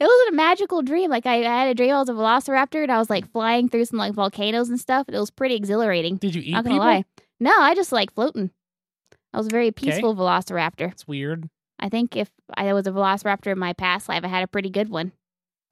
[0.00, 1.10] wasn't a magical dream.
[1.10, 3.68] Like I, I had a dream I was a velociraptor and I was like flying
[3.68, 5.08] through some like volcanoes and stuff.
[5.08, 6.16] And It was pretty exhilarating.
[6.16, 6.86] Did you eat Not gonna people?
[6.86, 7.04] lie.
[7.40, 8.50] No, I just like floating.
[9.32, 10.92] I was a very peaceful velociraptor.
[10.92, 11.48] It's weird.
[11.80, 14.70] I think if I was a velociraptor in my past life, I had a pretty
[14.70, 15.10] good one.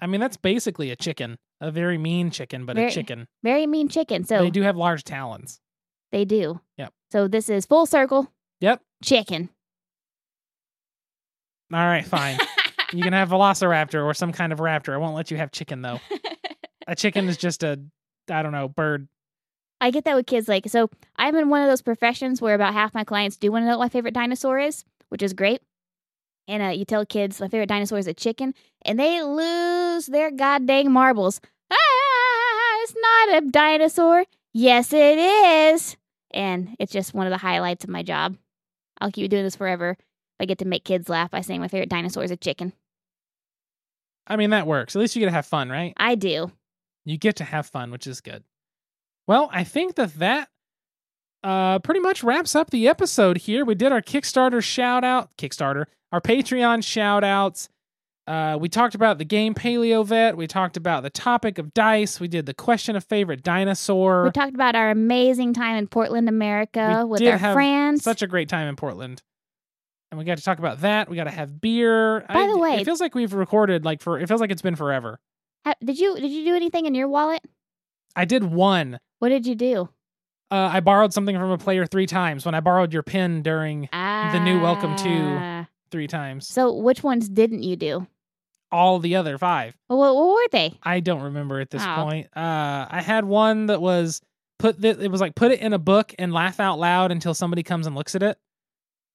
[0.00, 3.26] I mean, that's basically a chicken, a very mean chicken, but Very- a chicken.
[3.42, 4.24] Very mean chicken.
[4.24, 5.60] So they do have large talons.
[6.12, 6.60] They do.
[6.76, 6.92] Yep.
[7.10, 8.80] So this is full circle Yep.
[9.02, 9.50] chicken.
[11.72, 12.38] All right, fine.
[12.92, 14.94] you can have Velociraptor or some kind of raptor.
[14.94, 16.00] I won't let you have chicken though.
[16.86, 17.78] A chicken is just a,
[18.30, 19.08] I don't know, bird.
[19.78, 20.48] I get that with kids.
[20.48, 23.64] Like, so I'm in one of those professions where about half my clients do want
[23.64, 25.60] to know what my favorite dinosaur is, which is great.
[26.48, 30.30] And uh, you tell kids my favorite dinosaur is a chicken, and they lose their
[30.30, 31.40] goddamn marbles.
[31.70, 34.24] Ah, it's not a dinosaur.
[34.54, 35.96] Yes, it is.
[36.32, 38.36] And it's just one of the highlights of my job.
[39.00, 39.96] I'll keep doing this forever.
[40.40, 42.72] I get to make kids laugh by saying my favorite dinosaur is a chicken.
[44.26, 44.96] I mean, that works.
[44.96, 45.92] At least you get to have fun, right?
[45.96, 46.50] I do.
[47.04, 48.44] You get to have fun, which is good.
[49.26, 50.48] Well, I think that that
[51.42, 53.64] uh, pretty much wraps up the episode here.
[53.64, 57.68] We did our Kickstarter shout out, Kickstarter, our Patreon shout outs.
[58.26, 60.36] Uh, we talked about the game Paleo Vet.
[60.36, 62.20] We talked about the topic of dice.
[62.20, 64.24] We did the question of favorite dinosaur.
[64.24, 68.04] We talked about our amazing time in Portland, America We with did our have friends.
[68.04, 69.22] Such a great time in Portland.
[70.10, 71.08] And we got to talk about that.
[71.08, 72.20] We got to have beer.
[72.28, 74.76] By the way- it feels like we've recorded like for it feels like it's been
[74.76, 75.18] forever.
[75.84, 77.42] Did you did you do anything in your wallet?
[78.16, 78.98] I did one.
[79.20, 79.88] What did you do?
[80.50, 83.88] Uh, I borrowed something from a player three times when I borrowed your pin during
[83.92, 86.46] Ah, new welcome to- three times.
[86.46, 88.06] So which ones didn't you do?
[88.70, 89.74] All the other five.
[89.88, 90.78] Well, what, what were they?
[90.82, 92.04] I don't remember at this Oh.
[92.04, 92.26] point.
[92.36, 94.20] Uh, I had one that was
[94.58, 97.62] put it was like put it in a book and laugh out loud until somebody
[97.62, 98.36] comes and looks at it,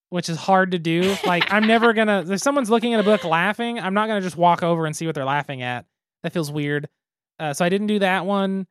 [0.09, 1.15] which is hard to do.
[1.25, 4.37] like I'm never gonna if someone's looking at a book laughing, I'm not gonna just
[4.37, 5.85] walk over and see what they're laughing at.
[6.23, 6.87] That feels weird.
[7.39, 8.65] Uh, so I didn't do that one.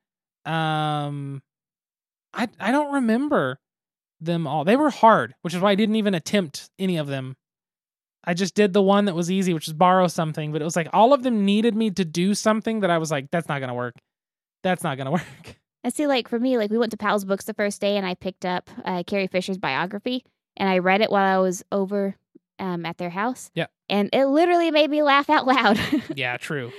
[0.45, 1.43] Um,
[2.35, 3.61] I I don't remember
[4.21, 4.65] them all.
[4.65, 7.37] They were hard, which is why I didn't even attempt any of them.
[8.25, 10.77] I just did the one that was easy, which is borrow something, but it was
[10.77, 13.59] like all of them needed me to do something that I was like, that's not
[13.61, 13.95] gonna work.
[14.63, 15.57] That's not gonna work.
[15.85, 16.07] I see.
[16.07, 18.45] Like for me, like we went to Powell's Books the first day, and I picked
[18.45, 20.25] up uh, Carrie Fisher's biography,
[20.57, 22.15] and I read it while I was over
[22.61, 23.51] um, at their house.
[23.55, 23.67] Yeah.
[23.89, 25.79] And it literally made me laugh out loud.
[26.17, 26.71] yeah, true.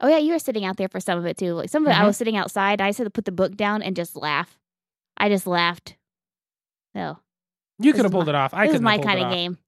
[0.00, 1.52] oh yeah, you were sitting out there for some of it too.
[1.52, 2.06] Like some of it, I Mhm.
[2.06, 2.80] was sitting outside.
[2.80, 4.58] I just had to put the book down and just laugh.
[5.18, 5.96] I just laughed.
[6.94, 7.18] No,
[7.78, 8.54] You could have pulled my- it off.
[8.54, 9.58] I this is couldn't my kind of game.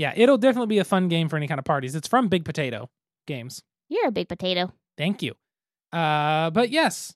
[0.00, 1.94] Yeah, it'll definitely be a fun game for any kind of parties.
[1.94, 2.88] It's from Big Potato
[3.26, 3.62] Games.
[3.90, 4.72] You're a big potato.
[4.96, 5.34] Thank you.
[5.92, 7.12] Uh, but yes,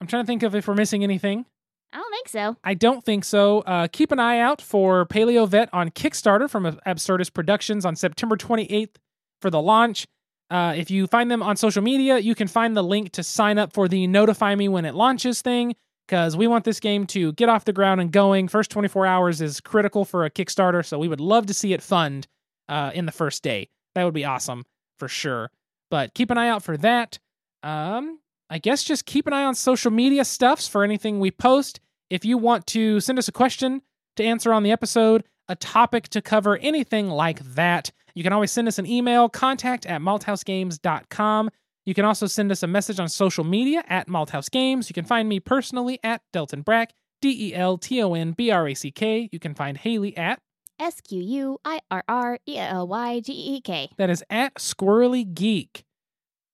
[0.00, 1.46] I'm trying to think of if we're missing anything.
[1.92, 2.56] I don't think so.
[2.64, 3.60] I don't think so.
[3.60, 8.36] Uh, keep an eye out for Paleo Vet on Kickstarter from Absurdist Productions on September
[8.36, 8.96] 28th
[9.40, 10.08] for the launch.
[10.50, 13.58] Uh, if you find them on social media, you can find the link to sign
[13.58, 15.76] up for the notify me when it launches thing
[16.06, 18.48] because we want this game to get off the ground and going.
[18.48, 21.82] First 24 hours is critical for a Kickstarter, so we would love to see it
[21.82, 22.26] fund
[22.68, 23.68] uh, in the first day.
[23.94, 24.64] That would be awesome
[24.98, 25.50] for sure.
[25.90, 27.18] But keep an eye out for that.
[27.62, 28.18] Um,
[28.50, 31.80] I guess just keep an eye on social media stuffs for anything we post.
[32.10, 33.82] If you want to send us a question
[34.16, 38.52] to answer on the episode, a topic to cover, anything like that, you can always
[38.52, 41.50] send us an email, contact at malthousegames.com.
[41.86, 44.88] You can also send us a message on social media at Malthouse Games.
[44.88, 48.50] You can find me personally at Delton Brack, D E L T O N B
[48.50, 49.28] R A C K.
[49.30, 50.40] You can find Haley at
[50.78, 53.90] S Q U I R R E L Y G E K.
[53.98, 55.84] that is at Squirrely Geek.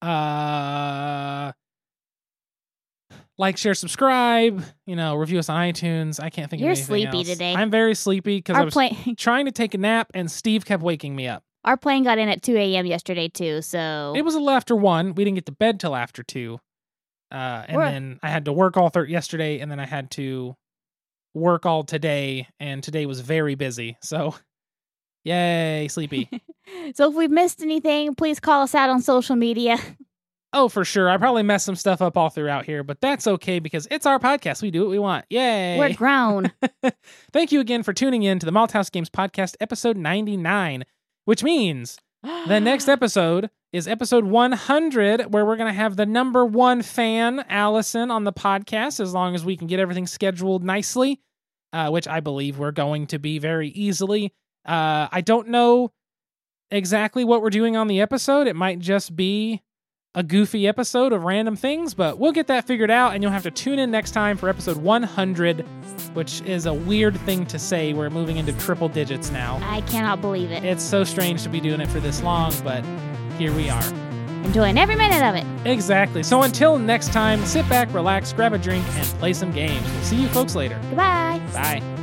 [0.03, 1.53] Uh,
[3.39, 4.65] like, share, subscribe.
[4.87, 6.23] You know, review us on iTunes.
[6.23, 7.29] I can't think You're of anything sleepy else.
[7.29, 7.55] today.
[7.55, 8.75] I'm very sleepy because I was
[9.19, 11.43] trying to take a nap and Steve kept waking me up.
[11.65, 12.87] Our plane got in at 2 a.m.
[12.87, 13.63] yesterday too.
[13.63, 15.15] So It was a little after one.
[15.15, 16.59] We didn't get to bed till after two.
[17.33, 20.11] Uh, and We're- then I had to work all thir- yesterday, and then I had
[20.13, 20.57] to
[21.35, 23.97] work all today, and today was very busy.
[24.03, 24.35] So,
[25.25, 26.29] yay, sleepy.
[26.95, 29.79] so if we've missed anything, please call us out on social media.
[30.53, 31.09] oh, for sure.
[31.09, 34.19] I probably messed some stuff up all throughout here, but that's okay because it's our
[34.19, 34.61] podcast.
[34.63, 35.25] We do what we want.
[35.31, 35.79] Yay.
[35.79, 36.51] We're grown.
[37.33, 40.85] Thank you again for tuning in to the Malthouse Games Podcast, episode 99,
[41.25, 46.45] which means the next episode is episode 100, where we're going to have the number
[46.45, 51.21] one fan, Allison, on the podcast, as long as we can get everything scheduled nicely,
[51.73, 54.35] uh, which I believe we're going to be very easily.
[54.67, 55.93] Uh, I don't know
[56.71, 58.47] exactly what we're doing on the episode.
[58.47, 59.63] It might just be
[60.15, 63.45] a goofy episode of random things, but we'll get that figured out, and you'll have
[63.45, 65.61] to tune in next time for episode 100,
[66.15, 67.93] which is a weird thing to say.
[67.93, 69.61] We're moving into triple digits now.
[69.63, 70.65] I cannot believe it.
[70.65, 72.85] It's so strange to be doing it for this long, but
[73.39, 73.85] here we are.
[74.45, 75.71] Enjoying every minute of it.
[75.71, 76.23] Exactly.
[76.23, 79.85] So until next time, sit back, relax, grab a drink, and play some games.
[79.93, 80.81] We'll see you folks later.
[80.89, 81.41] Goodbye.
[81.53, 82.00] Bye.